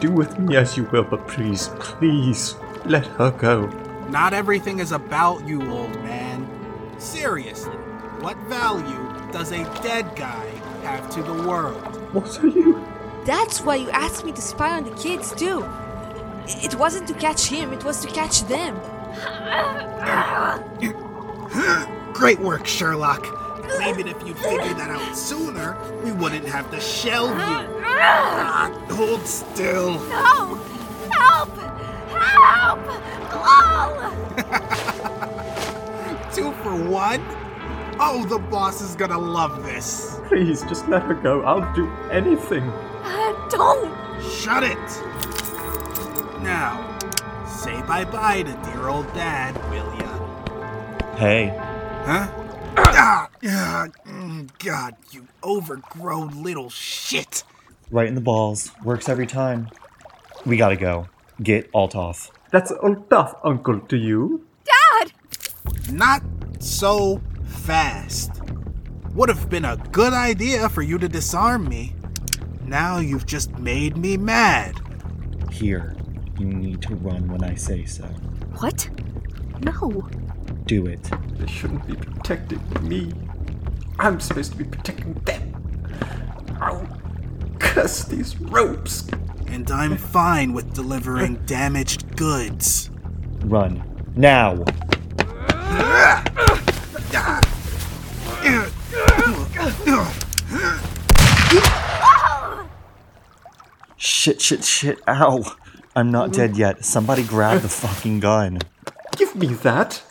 Do 0.00 0.12
with 0.12 0.38
me 0.38 0.56
as 0.56 0.76
you 0.76 0.84
will, 0.84 1.02
but 1.02 1.26
please, 1.26 1.68
please, 1.80 2.54
let 2.84 3.06
her 3.18 3.32
go. 3.32 3.66
Not 4.08 4.34
everything 4.34 4.78
is 4.78 4.92
about 4.92 5.46
you, 5.48 5.60
old 5.68 5.94
man. 6.04 6.46
Seriously, 6.98 7.74
what 8.20 8.36
value 8.48 9.32
does 9.32 9.50
a 9.50 9.64
dead 9.82 10.14
guy 10.14 10.46
have 10.84 11.10
to 11.10 11.22
the 11.24 11.42
world? 11.48 11.82
What 12.14 12.38
are 12.44 12.46
you? 12.46 12.86
That's 13.24 13.62
why 13.62 13.76
you 13.76 13.90
asked 13.90 14.24
me 14.24 14.30
to 14.30 14.40
spy 14.40 14.76
on 14.76 14.84
the 14.84 14.94
kids 14.94 15.34
too. 15.34 15.66
It 16.46 16.76
wasn't 16.76 17.08
to 17.08 17.14
catch 17.14 17.46
him, 17.46 17.72
it 17.72 17.82
was 17.82 18.00
to 18.02 18.08
catch 18.08 18.42
them. 18.44 18.78
Great 22.14 22.38
work, 22.40 22.66
Sherlock. 22.66 23.26
Maybe 23.78 24.02
if 24.08 24.22
you'd 24.26 24.38
figured 24.38 24.76
that 24.76 24.90
out 24.90 25.16
sooner, 25.16 25.76
we 26.02 26.12
wouldn't 26.12 26.46
have 26.46 26.70
to 26.70 26.80
shelve 26.80 27.30
you. 27.30 27.36
Ah, 27.86 28.70
Hold 28.90 29.26
still. 29.26 29.98
No! 30.08 30.54
Help! 31.10 31.56
Help! 32.08 32.80
Oh! 33.32 34.10
Two 36.34 36.52
for 36.62 36.74
one? 36.76 37.20
Oh, 38.00 38.24
the 38.28 38.38
boss 38.38 38.80
is 38.80 38.94
gonna 38.96 39.18
love 39.18 39.62
this. 39.64 40.18
Please, 40.28 40.62
just 40.62 40.88
let 40.88 41.02
her 41.02 41.14
go. 41.14 41.42
I'll 41.42 41.74
do 41.74 41.88
anything. 42.10 42.64
Dad, 43.02 43.36
don't! 43.50 43.92
Shut 44.22 44.62
it! 44.64 44.78
Now, 46.42 46.78
say 46.78 46.93
bye 47.86 48.04
bye 48.04 48.42
to 48.42 48.52
dear 48.70 48.88
old 48.88 49.06
dad, 49.14 49.54
will 49.70 49.92
ya? 49.98 51.16
Hey, 51.16 51.52
Huh? 52.04 52.28
Ah, 52.76 53.28
ah, 53.46 53.86
God, 54.58 54.94
you 55.10 55.26
overgrown 55.42 56.42
little 56.42 56.68
shit! 56.68 57.44
right 57.90 58.08
in 58.08 58.14
the 58.14 58.20
balls. 58.20 58.72
Works 58.82 59.08
every 59.08 59.26
time. 59.26 59.68
We 60.44 60.56
gotta 60.56 60.76
go. 60.76 61.08
Get 61.42 61.70
Altaf. 61.72 62.30
That's 62.50 62.70
all 62.72 62.96
tough, 63.08 63.34
uncle, 63.44 63.80
to 63.80 63.96
you. 63.96 64.44
Dad! 64.64 65.12
Not 65.90 66.22
so 66.58 67.20
fast. 67.44 68.32
Would 69.14 69.28
have 69.28 69.48
been 69.48 69.64
a 69.64 69.76
good 69.92 70.12
idea 70.12 70.68
for 70.68 70.82
you 70.82 70.98
to 70.98 71.08
disarm 71.08 71.68
me. 71.68 71.94
Now 72.64 72.98
you've 72.98 73.26
just 73.26 73.56
made 73.58 73.96
me 73.96 74.16
mad. 74.16 74.74
Here, 75.50 75.94
you 76.38 76.46
need 76.46 76.82
to 76.82 76.94
run 76.96 77.28
when 77.28 77.44
I 77.44 77.54
say 77.54 77.84
so. 77.84 78.04
What? 78.58 78.88
No. 79.62 80.08
Do 80.66 80.86
it. 80.86 81.10
They 81.38 81.46
shouldn't 81.46 81.86
be 81.86 81.94
protecting 81.94 82.60
me. 82.82 83.12
I'm 83.98 84.18
supposed 84.20 84.52
to 84.52 84.58
be 84.58 84.64
protecting 84.64 85.14
them. 85.24 85.54
I'll 86.60 86.86
curse 87.58 88.04
these 88.04 88.40
ropes. 88.40 89.06
And 89.46 89.70
I'm 89.70 89.96
fine 89.96 90.52
with 90.52 90.74
delivering 90.74 91.36
damaged 91.46 92.16
goods. 92.16 92.90
Run. 93.44 93.82
Now! 94.16 94.64
Shit, 103.96 104.40
shit, 104.40 104.64
shit. 104.64 105.00
Ow! 105.06 105.44
I'm 105.96 106.10
not 106.10 106.32
dead 106.32 106.56
yet. 106.56 106.84
Somebody 106.84 107.22
grab 107.22 107.62
the 107.62 107.68
fucking 107.68 108.20
gun. 108.20 108.58
Give 109.16 109.34
me 109.36 109.48
that. 109.62 110.02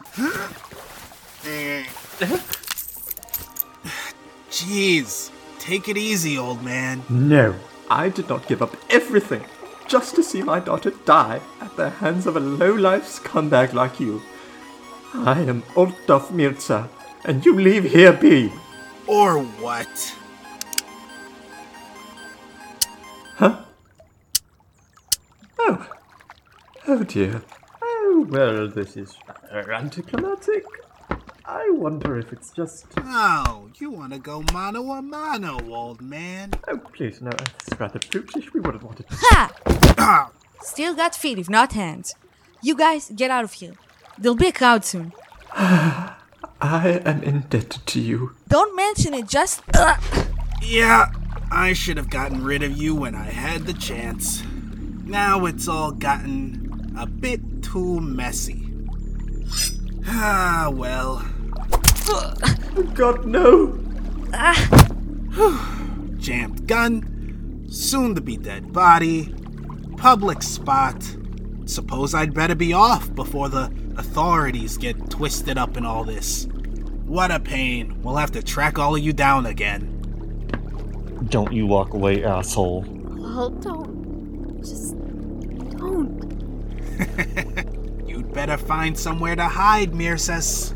Jeez, 4.50 5.32
take 5.60 5.90
it 5.90 5.98
easy, 5.98 6.38
old 6.38 6.64
man. 6.64 7.04
No, 7.10 7.56
I 7.90 8.10
did 8.10 8.30
not 8.30 8.48
give 8.48 8.62
up 8.62 8.78
everything 8.90 9.44
just 9.88 10.16
to 10.16 10.24
see 10.24 10.42
my 10.42 10.60
daughter 10.60 10.92
die 11.06 11.42
at 11.60 11.76
the 11.76 11.90
hands 11.90 12.28
of 12.28 12.38
a 12.38 12.40
low-life 12.40 13.04
scumbag 13.04 13.74
like 13.74 14.00
you. 14.00 14.22
I 15.14 15.42
am 15.42 15.64
Altaf 15.76 16.32
Mirza, 16.32 16.90
and 17.26 17.46
you 17.46 17.60
leave 17.60 17.92
here 17.92 18.14
be. 18.14 18.54
Or 19.06 19.44
what? 19.44 20.16
Huh? 23.36 23.64
Oh. 25.60 25.88
Oh 26.88 27.04
dear. 27.04 27.42
Oh, 27.82 28.28
well, 28.30 28.68
this 28.68 28.98
is 28.98 29.16
rather 29.52 29.72
anticlimactic. 29.74 30.64
I 31.46 31.70
wonder 31.72 32.18
if 32.18 32.32
it's 32.34 32.52
just. 32.52 32.86
Oh, 32.98 33.70
you 33.78 33.90
want 33.92 34.14
to 34.14 34.20
go 34.20 34.44
mano 34.54 34.82
a 34.92 35.02
mano, 35.02 35.60
old 35.70 36.02
man? 36.02 36.52
Oh, 36.68 36.78
please, 36.78 37.22
no, 37.22 37.32
it's 37.32 37.80
rather 37.80 38.00
brutish. 38.10 38.54
We 38.54 38.60
wouldn't 38.62 38.84
want 38.84 39.00
it. 39.02 39.06
Ha! 39.10 40.32
Still 40.62 40.96
got 40.96 41.16
feet, 41.16 41.38
if 41.40 41.50
not 41.50 41.74
hands. 41.74 42.16
You 42.62 42.76
guys, 42.76 43.12
get 43.14 43.30
out 43.30 43.44
of 43.44 43.54
here. 43.54 43.74
There'll 44.18 44.36
be 44.38 44.48
a 44.48 44.52
crowd 44.54 44.86
soon. 44.86 45.12
I 45.54 47.02
am 47.06 47.22
indebted 47.24 47.86
to 47.88 48.00
you. 48.00 48.36
Don't 48.48 48.76
mention 48.76 49.14
it, 49.14 49.28
just. 49.28 49.62
Uh, 49.74 49.98
Yeah, 50.62 51.12
I 51.52 51.74
should 51.74 51.98
have 51.98 52.10
gotten 52.10 52.44
rid 52.44 52.64
of 52.64 52.78
you 52.78 52.96
when 52.96 53.16
I 53.16 53.26
had 53.26 53.66
the 53.66 53.74
chance. 53.74 54.44
Now 55.06 55.46
it's 55.46 55.68
all 55.68 55.92
gotten 55.92 56.94
a 56.98 57.06
bit 57.06 57.62
too 57.62 58.00
messy. 58.00 58.68
Ah, 60.08 60.70
well. 60.72 61.26
God, 62.94 63.26
no! 63.26 63.80
Jammed 66.18 66.68
gun, 66.68 67.66
soon 67.70 68.16
to 68.16 68.22
be 68.22 68.38
dead 68.38 68.72
body, 68.72 69.34
public 69.98 70.42
spot. 70.42 71.04
Suppose 71.66 72.14
I'd 72.14 72.34
better 72.34 72.56
be 72.56 72.74
off 72.74 73.14
before 73.14 73.50
the 73.50 73.72
authorities 73.98 74.78
get 74.78 75.10
twisted 75.10 75.58
up 75.58 75.78
in 75.78 75.86
all 75.86 76.04
this. 76.04 76.48
What 77.06 77.32
a 77.32 77.40
pain. 77.40 78.02
We'll 78.02 78.16
have 78.16 78.32
to 78.32 78.44
track 78.44 78.80
all 78.80 78.96
of 78.96 79.02
you 79.02 79.14
down 79.14 79.46
again. 79.46 79.90
Don't 81.30 81.54
you 81.54 81.66
walk 81.66 81.94
away, 81.94 82.24
asshole. 82.24 82.86
Well, 82.88 83.50
don't. 83.50 83.93
You'd 88.08 88.34
better 88.34 88.58
find 88.58 88.98
somewhere 88.98 89.36
to 89.36 89.48
hide, 89.48 89.92
Mirzas. 89.92 90.74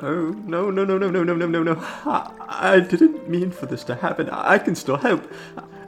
No, 0.00 0.30
no, 0.30 0.70
no, 0.70 0.84
no, 0.84 0.96
no, 0.96 1.10
no, 1.10 1.24
no, 1.24 1.34
no, 1.34 1.46
no, 1.46 1.62
no. 1.62 1.76
I, 2.06 2.30
I 2.48 2.80
didn't 2.80 3.28
mean 3.28 3.50
for 3.50 3.66
this 3.66 3.82
to 3.84 3.96
happen. 3.96 4.30
I, 4.30 4.54
I 4.54 4.58
can 4.58 4.76
still 4.76 4.96
help. 4.96 5.28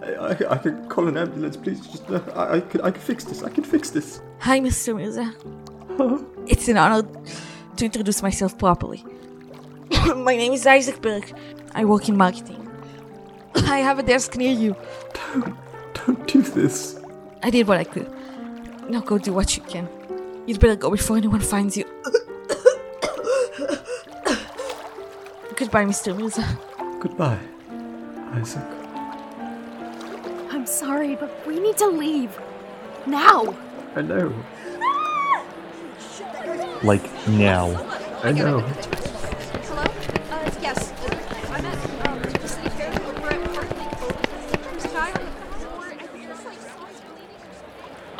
I, 0.03 0.07
I, 0.07 0.31
I 0.51 0.59
can 0.59 0.89
call 0.89 1.07
an 1.07 1.17
ambulance, 1.17 1.57
please. 1.57 1.87
Just, 1.87 2.11
uh, 2.11 2.21
I, 2.35 2.57
I, 2.57 2.61
can, 2.61 2.81
I 2.81 2.91
can 2.91 3.01
fix 3.01 3.25
this. 3.25 3.43
I 3.45 3.51
can 3.51 3.63
fix 3.63 3.91
this. 3.91 4.21
Hi, 4.41 4.59
Mr. 4.59 4.97
Mirza. 4.97 5.33
It's 6.47 6.67
an 6.69 6.77
honor 6.77 7.07
to 7.77 7.85
introduce 7.85 8.23
myself 8.23 8.59
properly. 8.59 9.05
My 10.17 10.37
name 10.37 10.53
is 10.53 10.67
Isaac 10.67 11.01
Burke. 11.01 11.33
I 11.75 11.85
work 11.85 12.09
in 12.09 12.17
marketing. 12.17 12.70
I 13.55 13.79
have 13.79 13.99
a 13.99 14.03
desk 14.03 14.37
near 14.37 14.53
you. 14.53 14.77
Don't, 15.15 15.57
don't 15.95 16.27
do 16.27 16.43
this. 16.43 16.99
I 17.43 17.51
did 17.51 17.67
what 17.67 17.79
I 17.79 17.85
could. 17.85 18.11
Now 18.89 19.01
go 19.01 19.19
do 19.19 19.33
what 19.33 19.57
you 19.57 19.63
can. 19.63 19.89
You'd 20.47 20.61
better 20.61 20.77
go 20.77 20.91
before 20.91 21.17
anyone 21.17 21.41
finds 21.41 21.77
you. 21.77 21.85
Goodbye, 25.57 25.85
Mr. 25.85 26.17
Mirza. 26.17 26.47
Goodbye, 27.01 27.39
Isaac. 28.33 28.65
I'm 30.51 30.67
sorry, 30.67 31.17
but 31.17 31.31
we 31.47 31.61
need 31.61 31.77
to 31.79 31.87
leave. 31.87 32.39
Now! 33.07 33.55
I 33.95 34.03
know. 34.03 34.33
Like, 36.83 37.05
now. 37.29 37.77
I 38.23 38.33
know. 38.33 38.65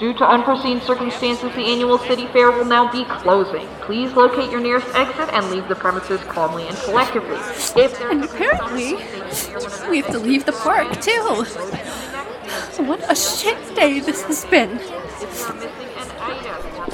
Due 0.01 0.15
to 0.15 0.25
unforeseen 0.27 0.81
circumstances, 0.81 1.55
the 1.55 1.61
annual 1.61 1.99
city 1.99 2.27
fair 2.29 2.51
will 2.51 2.65
now 2.65 2.91
be 2.91 3.05
closing. 3.05 3.69
Please 3.83 4.11
locate 4.15 4.51
your 4.51 4.59
nearest 4.61 4.89
exit 4.95 5.29
and 5.29 5.51
leave 5.51 5.69
the 5.69 5.75
premises 5.75 6.19
calmly 6.23 6.67
and 6.67 6.77
collectively. 6.79 7.37
If 7.77 8.01
And 8.01 8.25
apparently, 8.25 8.95
we 9.91 10.01
have 10.01 10.11
to 10.13 10.19
leave 10.19 10.47
the 10.47 10.53
park 10.53 11.03
too. 11.03 11.45
What 12.83 13.05
a 13.13 13.15
shit 13.15 13.75
day 13.75 14.01
this 14.01 14.23
has 14.23 14.47
been. 14.47 14.79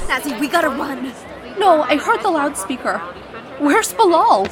Sassy, 0.05 0.33
we 0.41 0.49
gotta 0.49 0.69
run. 0.69 1.13
No, 1.57 1.83
I 1.83 1.95
heard 1.95 2.21
the 2.21 2.29
loudspeaker. 2.29 2.97
Where's 3.59 3.93
Bilal? 3.93 4.47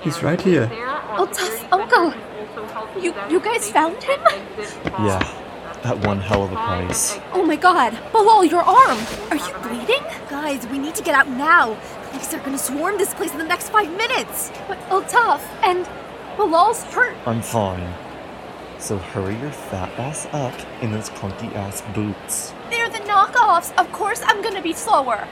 He's 0.00 0.22
right 0.22 0.40
here. 0.40 0.70
Oh, 1.18 1.26
tough 1.26 1.70
uncle. 1.70 2.14
You 3.02 3.14
you 3.28 3.38
guys 3.38 3.70
found 3.70 4.02
him? 4.02 4.20
Yeah, 5.04 5.20
at 5.84 6.06
one 6.06 6.20
hell 6.20 6.44
of 6.44 6.52
a 6.52 6.54
price. 6.54 7.18
Oh 7.32 7.44
my 7.44 7.56
god, 7.56 7.98
Bilal, 8.12 8.44
your 8.44 8.62
arm. 8.62 8.98
Are 9.30 9.36
you 9.36 9.54
bleeding? 9.62 10.02
Guys, 10.28 10.66
we 10.68 10.78
need 10.78 10.94
to 10.94 11.02
get 11.02 11.14
out 11.14 11.28
now. 11.28 11.74
Police 12.10 12.32
are 12.34 12.40
gonna 12.40 12.58
swarm 12.58 12.98
this 12.98 13.14
place 13.14 13.32
in 13.32 13.38
the 13.38 13.44
next 13.44 13.70
five 13.70 13.90
minutes. 13.96 14.52
But 14.68 15.08
tough. 15.08 15.46
And 15.62 15.88
Bilal's 16.36 16.82
hurt. 16.84 17.16
I'm 17.26 17.42
fine. 17.42 17.94
So 18.78 18.98
hurry 18.98 19.36
your 19.38 19.50
fat 19.50 19.90
ass 19.98 20.26
up 20.32 20.54
in 20.82 20.92
those 20.92 21.10
clunky 21.10 21.54
ass 21.54 21.82
boots. 21.94 22.52
They're 22.70 22.88
the 22.88 22.98
knockoffs. 22.98 23.72
Of 23.76 23.92
course, 23.92 24.22
I'm 24.24 24.42
gonna 24.42 24.62
be 24.62 24.72
slower. 24.72 25.28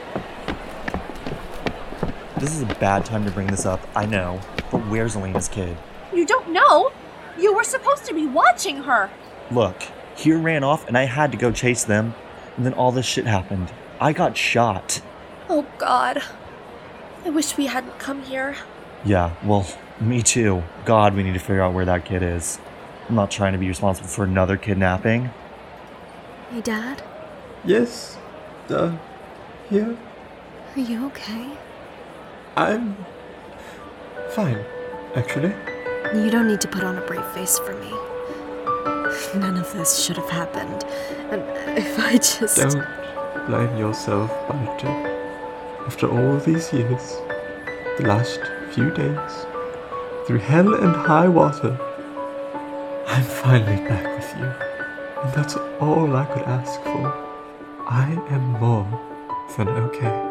This 2.39 2.55
is 2.55 2.63
a 2.63 2.75
bad 2.77 3.05
time 3.05 3.25
to 3.25 3.31
bring 3.31 3.49
this 3.49 3.67
up, 3.67 3.81
I 3.95 4.07
know. 4.07 4.41
But 4.71 4.87
where's 4.89 5.17
Elena's 5.17 5.49
kid? 5.49 5.77
You 6.15 6.25
don't 6.25 6.51
know? 6.51 6.93
You 7.39 7.55
were 7.55 7.65
supposed 7.65 8.05
to 8.07 8.15
be 8.15 8.27
watching 8.27 8.85
her. 8.85 9.11
Look, 9.51 9.83
he 10.21 10.33
ran 10.33 10.62
off 10.64 10.87
and 10.87 10.97
I 10.99 11.05
had 11.05 11.33
to 11.33 11.39
go 11.39 11.51
chase 11.51 11.85
them. 11.85 12.14
And 12.57 12.66
then 12.66 12.75
all 12.75 12.93
this 12.93 13.07
shit 13.07 13.27
happened. 13.27 13.73
I 14.01 14.12
got 14.12 14.37
shot. 14.37 15.01
Oh 15.49 15.66
god. 15.79 16.23
I 17.25 17.31
wish 17.31 17.57
we 17.57 17.66
hadn't 17.66 17.99
come 17.99 18.23
here. 18.23 18.57
Yeah, 19.05 19.35
well, 19.45 19.66
me 20.01 20.23
too. 20.23 20.62
God, 20.85 21.14
we 21.14 21.23
need 21.23 21.33
to 21.35 21.39
figure 21.39 21.62
out 21.62 21.73
where 21.73 21.85
that 21.87 22.05
kid 22.05 22.23
is. 22.23 22.59
I'm 23.09 23.14
not 23.14 23.31
trying 23.31 23.53
to 23.53 23.59
be 23.59 23.68
responsible 23.68 24.09
for 24.09 24.25
another 24.25 24.57
kidnapping. 24.57 25.31
Hey, 26.51 26.61
Dad, 26.61 27.03
Yes. 27.64 28.16
Uh, 28.68 28.97
here. 29.68 29.97
are 30.77 30.81
you 30.81 31.07
okay? 31.07 31.51
I'm 32.57 32.97
fine, 34.31 34.64
actually. 35.14 35.53
You 36.14 36.31
don't 36.31 36.47
need 36.49 36.61
to 36.62 36.68
put 36.68 36.85
on 36.85 36.97
a 36.99 37.01
brave 37.07 37.25
face 37.33 37.59
for 37.59 37.75
me. 37.75 37.93
None 39.35 39.57
of 39.57 39.73
this 39.73 40.03
should 40.03 40.16
have 40.16 40.31
happened. 40.31 40.85
And 41.31 41.43
if 41.79 41.99
I 41.99 42.14
just. 42.14 42.57
Don't 42.57 43.47
blame 43.47 43.77
yourself, 43.77 44.31
Balto. 44.49 44.89
After 45.87 46.09
all 46.09 46.39
these 46.39 46.73
years, 46.73 47.16
the 47.99 48.05
last 48.07 48.41
few 48.73 48.91
days, 48.91 49.47
through 50.27 50.39
hell 50.39 50.75
and 50.75 50.95
high 50.95 51.29
water, 51.29 51.79
I'm 53.07 53.25
finally 53.25 53.89
back 53.89 54.05
with 54.16 54.39
you. 54.39 54.47
And 55.23 55.35
that's 55.35 55.57
all 55.81 56.16
I 56.16 56.25
could 56.27 56.43
ask 56.43 56.81
for. 56.83 57.12
I 57.89 58.12
am 58.31 58.53
more 58.61 58.87
than 59.57 59.68
okay. 59.68 60.30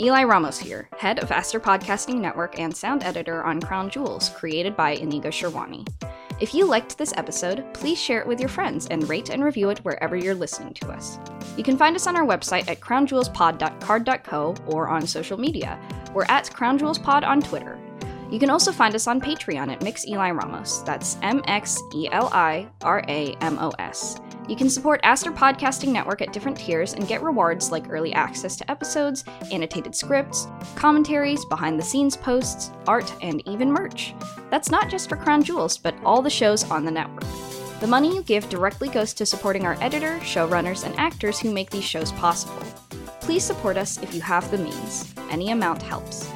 Eli 0.00 0.22
Ramos 0.22 0.60
here, 0.60 0.88
head 0.96 1.18
of 1.18 1.32
Aster 1.32 1.58
Podcasting 1.58 2.20
Network 2.20 2.60
and 2.60 2.76
sound 2.76 3.02
editor 3.02 3.42
on 3.42 3.60
Crown 3.60 3.90
Jewels, 3.90 4.28
created 4.28 4.76
by 4.76 4.92
Inigo 4.92 5.28
Sherwani. 5.28 5.84
If 6.38 6.54
you 6.54 6.66
liked 6.66 6.96
this 6.96 7.12
episode, 7.16 7.64
please 7.74 8.00
share 8.00 8.20
it 8.20 8.26
with 8.28 8.38
your 8.38 8.48
friends 8.48 8.86
and 8.86 9.08
rate 9.08 9.28
and 9.28 9.42
review 9.42 9.70
it 9.70 9.80
wherever 9.80 10.14
you're 10.14 10.36
listening 10.36 10.72
to 10.74 10.90
us. 10.90 11.18
You 11.56 11.64
can 11.64 11.76
find 11.76 11.96
us 11.96 12.06
on 12.06 12.14
our 12.14 12.24
website 12.24 12.68
at 12.68 12.78
crownjewelspod.carrd.co 12.78 14.54
or 14.66 14.88
on 14.88 15.04
social 15.04 15.36
media. 15.36 15.80
We're 16.14 16.26
at 16.28 16.48
Crown 16.54 16.78
Jewels 16.78 16.98
Pod 17.00 17.24
on 17.24 17.40
Twitter. 17.40 17.76
You 18.30 18.38
can 18.38 18.50
also 18.50 18.72
find 18.72 18.94
us 18.94 19.06
on 19.06 19.20
Patreon 19.20 19.72
at 19.72 19.82
Mix 19.82 20.06
Eli 20.06 20.30
Ramos. 20.30 20.82
That's 20.82 21.16
M 21.22 21.42
X 21.46 21.80
E 21.94 22.08
L 22.12 22.28
I 22.32 22.68
R 22.82 23.02
A 23.08 23.34
M 23.40 23.58
O 23.58 23.70
S. 23.78 24.20
You 24.48 24.56
can 24.56 24.68
support 24.68 25.00
Aster 25.02 25.30
Podcasting 25.30 25.92
Network 25.92 26.22
at 26.22 26.32
different 26.32 26.56
tiers 26.56 26.94
and 26.94 27.08
get 27.08 27.22
rewards 27.22 27.70
like 27.70 27.90
early 27.90 28.12
access 28.14 28.56
to 28.56 28.70
episodes, 28.70 29.24
annotated 29.50 29.94
scripts, 29.94 30.46
commentaries, 30.74 31.44
behind 31.46 31.78
the 31.78 31.84
scenes 31.84 32.16
posts, 32.16 32.70
art, 32.86 33.12
and 33.22 33.46
even 33.46 33.70
merch. 33.70 34.14
That's 34.50 34.70
not 34.70 34.90
just 34.90 35.08
for 35.08 35.16
Crown 35.16 35.42
Jewels, 35.42 35.76
but 35.76 35.94
all 36.04 36.22
the 36.22 36.30
shows 36.30 36.70
on 36.70 36.84
the 36.84 36.90
network. 36.90 37.24
The 37.80 37.86
money 37.86 38.14
you 38.14 38.22
give 38.22 38.48
directly 38.48 38.88
goes 38.88 39.14
to 39.14 39.26
supporting 39.26 39.64
our 39.64 39.76
editor, 39.82 40.18
showrunners, 40.20 40.84
and 40.84 40.98
actors 40.98 41.38
who 41.38 41.52
make 41.52 41.70
these 41.70 41.84
shows 41.84 42.12
possible. 42.12 42.62
Please 43.20 43.44
support 43.44 43.76
us 43.76 44.02
if 44.02 44.14
you 44.14 44.20
have 44.20 44.50
the 44.50 44.58
means. 44.58 45.14
Any 45.30 45.50
amount 45.50 45.82
helps. 45.82 46.28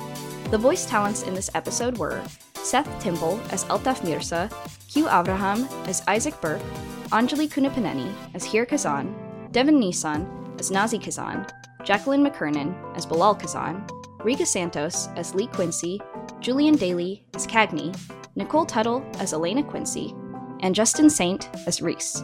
The 0.52 0.58
voice 0.58 0.84
talents 0.84 1.22
in 1.22 1.32
this 1.32 1.48
episode 1.54 1.96
were 1.96 2.22
Seth 2.56 3.02
Timble 3.02 3.40
as 3.52 3.64
Altaf 3.64 4.04
Mirza, 4.04 4.50
Q 4.86 5.06
Avraham 5.06 5.66
as 5.88 6.02
Isaac 6.06 6.38
Burke, 6.42 6.60
Anjali 7.08 7.48
Kunapaneni 7.48 8.12
as 8.34 8.44
Hir 8.44 8.66
Kazan, 8.66 9.14
Devin 9.50 9.80
Nissan 9.80 10.60
as 10.60 10.70
Nazi 10.70 10.98
Kazan, 10.98 11.46
Jacqueline 11.84 12.22
McKernan 12.22 12.74
as 12.94 13.06
Bilal 13.06 13.34
Kazan, 13.34 13.82
Riga 14.22 14.44
Santos 14.44 15.08
as 15.16 15.34
Lee 15.34 15.46
Quincy, 15.46 16.02
Julian 16.40 16.76
Daly 16.76 17.24
as 17.34 17.46
Cagney, 17.46 17.96
Nicole 18.36 18.66
Tuttle 18.66 19.02
as 19.20 19.32
Elena 19.32 19.62
Quincy, 19.62 20.14
and 20.60 20.74
Justin 20.74 21.08
Saint 21.08 21.48
as 21.66 21.80
Reese. 21.80 22.22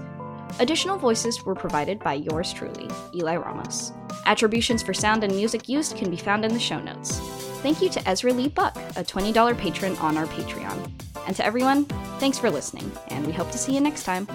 Additional 0.60 0.98
voices 0.98 1.42
were 1.46 1.54
provided 1.54 1.98
by 2.00 2.12
yours 2.12 2.52
truly, 2.52 2.90
Eli 3.14 3.36
Ramos. 3.36 3.92
Attributions 4.26 4.82
for 4.82 4.92
sound 4.92 5.24
and 5.24 5.34
music 5.34 5.66
used 5.66 5.96
can 5.96 6.10
be 6.10 6.16
found 6.18 6.44
in 6.44 6.52
the 6.52 6.60
show 6.60 6.78
notes. 6.78 7.22
Thank 7.60 7.82
you 7.82 7.88
to 7.88 8.08
Ezra 8.08 8.32
Lee 8.32 8.46
Buck, 8.48 8.76
a 8.76 9.02
$20 9.02 9.58
patron 9.58 9.96
on 9.96 10.16
our 10.16 10.26
Patreon. 10.26 10.92
And 11.26 11.34
to 11.34 11.44
everyone, 11.44 11.86
thanks 12.20 12.38
for 12.38 12.50
listening, 12.50 12.90
and 13.08 13.26
we 13.26 13.32
hope 13.32 13.50
to 13.50 13.58
see 13.58 13.74
you 13.74 13.80
next 13.80 14.04
time. 14.04 14.28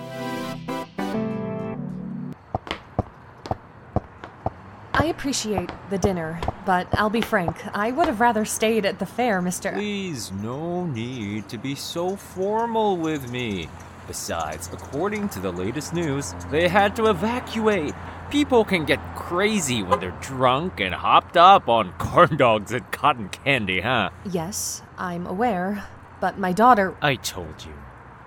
I 4.93 5.05
appreciate 5.05 5.69
the 5.89 5.97
dinner, 5.97 6.39
but 6.65 6.87
I'll 6.91 7.09
be 7.09 7.21
frank, 7.21 7.55
I 7.73 7.91
would 7.91 8.07
have 8.07 8.19
rather 8.19 8.43
stayed 8.43 8.85
at 8.85 8.99
the 8.99 9.05
fair, 9.05 9.41
Mr. 9.41 9.73
Please, 9.73 10.33
no 10.33 10.85
need 10.85 11.47
to 11.47 11.57
be 11.57 11.75
so 11.75 12.17
formal 12.17 12.97
with 12.97 13.31
me. 13.31 13.69
Besides, 14.05 14.69
according 14.73 15.29
to 15.29 15.39
the 15.39 15.51
latest 15.51 15.93
news, 15.93 16.35
they 16.51 16.67
had 16.67 16.93
to 16.97 17.05
evacuate. 17.05 17.95
People 18.29 18.65
can 18.65 18.85
get 18.85 18.99
crazy 19.15 19.83
when 19.83 19.99
they're 19.99 20.17
drunk 20.21 20.79
and 20.79 20.93
hopped 20.93 21.37
up 21.37 21.69
on 21.69 21.93
corn 21.97 22.35
dogs 22.35 22.71
and 22.71 22.89
cotton 22.91 23.29
candy, 23.29 23.81
huh? 23.81 24.09
Yes, 24.29 24.81
I'm 24.97 25.27
aware, 25.27 25.85
but 26.19 26.39
my 26.39 26.51
daughter. 26.51 26.95
I 27.01 27.15
told 27.15 27.65
you, 27.65 27.73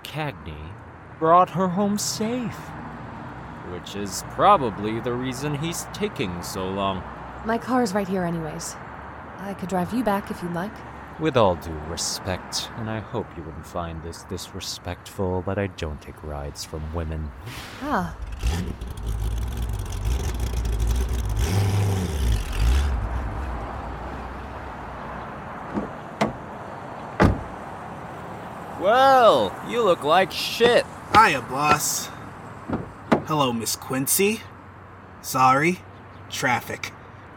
Cagney 0.03 0.71
brought 1.19 1.49
her 1.51 1.67
home 1.67 1.97
safe. 1.97 2.57
Which 3.71 3.95
is 3.95 4.23
probably 4.29 4.99
the 5.01 5.13
reason 5.13 5.55
he's 5.55 5.87
taking 5.93 6.41
so 6.41 6.69
long. 6.69 7.03
My 7.45 7.57
car's 7.57 7.93
right 7.93 8.07
here, 8.07 8.23
anyways. 8.23 8.75
I 9.39 9.53
could 9.53 9.69
drive 9.69 9.93
you 9.93 10.03
back 10.03 10.31
if 10.31 10.41
you'd 10.41 10.53
like. 10.53 10.71
With 11.19 11.35
all 11.35 11.55
due 11.55 11.77
respect, 11.89 12.69
and 12.77 12.89
I 12.89 12.99
hope 12.99 13.25
you 13.35 13.43
wouldn't 13.43 13.65
find 13.65 14.01
this 14.03 14.23
disrespectful, 14.23 15.41
but 15.45 15.57
I 15.57 15.67
don't 15.67 16.01
take 16.01 16.23
rides 16.23 16.63
from 16.63 16.93
women. 16.93 17.31
Ah. 17.81 18.15
Well, 28.79 29.53
you 29.67 29.83
look 29.83 30.03
like 30.03 30.31
shit. 30.31 30.85
Hiya, 31.13 31.41
boss. 31.41 32.09
Hello, 33.25 33.51
Miss 33.51 33.75
Quincy. 33.75 34.41
Sorry, 35.21 35.79
traffic. 36.29 36.93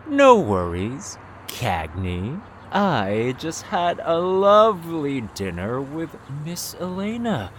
No 0.06 0.38
worries, 0.38 1.18
Cagney. 1.48 2.40
I 2.70 3.34
just 3.38 3.62
had 3.62 4.00
a 4.04 4.18
lovely 4.18 5.22
dinner 5.22 5.80
with 5.80 6.14
Miss 6.44 6.76
Elena. 6.78 7.50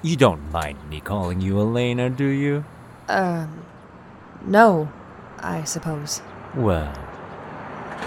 You 0.00 0.16
don't 0.16 0.50
mind 0.50 0.88
me 0.88 1.00
calling 1.00 1.42
you 1.42 1.60
Elena, 1.60 2.08
do 2.08 2.24
you? 2.24 2.64
Um. 3.08 3.64
No, 4.46 4.90
I 5.38 5.64
suppose. 5.64 6.22
Well, 6.54 6.92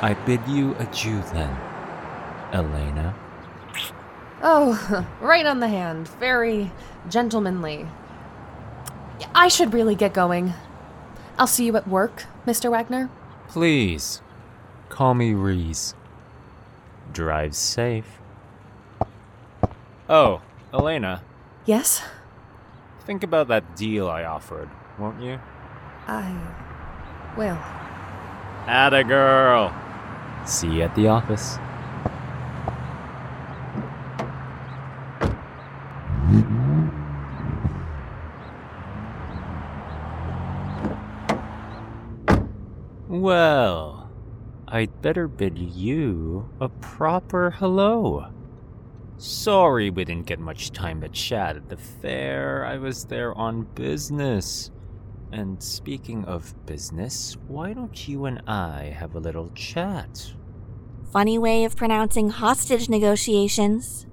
I 0.01 0.15
bid 0.25 0.41
you 0.47 0.75
adieu 0.80 1.21
then, 1.34 1.55
Elena. 2.53 3.15
Oh, 4.41 5.05
right 5.21 5.45
on 5.45 5.59
the 5.59 5.67
hand. 5.67 6.07
Very 6.19 6.71
gentlemanly. 7.09 7.88
I 9.36 9.47
should 9.47 9.73
really 9.73 9.95
get 9.95 10.13
going. 10.13 10.53
I'll 11.38 11.47
see 11.47 11.65
you 11.65 11.75
at 11.75 11.88
work, 11.88 12.25
Mr. 12.45 12.71
Wagner. 12.71 13.09
Please, 13.47 14.21
call 14.89 15.13
me 15.13 15.34
Reese. 15.34 15.93
Drive 17.11 17.55
safe. 17.55 18.19
Oh, 20.07 20.41
Elena. 20.73 21.23
Yes? 21.65 22.01
Think 23.05 23.23
about 23.23 23.47
that 23.47 23.75
deal 23.75 24.09
I 24.09 24.23
offered, 24.23 24.69
won't 24.97 25.21
you? 25.21 25.39
I. 26.07 26.36
will. 27.39 27.57
Atta 28.67 29.01
girl. 29.05 29.73
See 30.45 30.67
you 30.67 30.81
at 30.81 30.93
the 30.95 31.07
office. 31.07 31.57
Well, 43.07 44.09
I'd 44.67 45.01
better 45.01 45.29
bid 45.29 45.57
you 45.57 46.49
a 46.59 46.67
proper 46.67 47.51
hello. 47.51 48.27
Sorry 49.17 49.89
we 49.89 50.03
didn't 50.03 50.25
get 50.25 50.39
much 50.39 50.71
time 50.71 50.99
to 51.01 51.07
chat 51.07 51.55
at 51.55 51.69
the 51.69 51.77
fair. 51.77 52.65
I 52.65 52.77
was 52.77 53.05
there 53.05 53.33
on 53.33 53.63
business. 53.75 54.71
And 55.32 55.61
speaking 55.61 56.25
of 56.25 56.53
business, 56.65 57.38
why 57.47 57.73
don't 57.73 58.07
you 58.07 58.25
and 58.25 58.41
I 58.47 58.93
have 58.97 59.15
a 59.15 59.19
little 59.19 59.49
chat? 59.49 60.34
Funny 61.11 61.38
way 61.38 61.63
of 61.63 61.75
pronouncing 61.75 62.30
hostage 62.30 62.89
negotiations. 62.89 64.07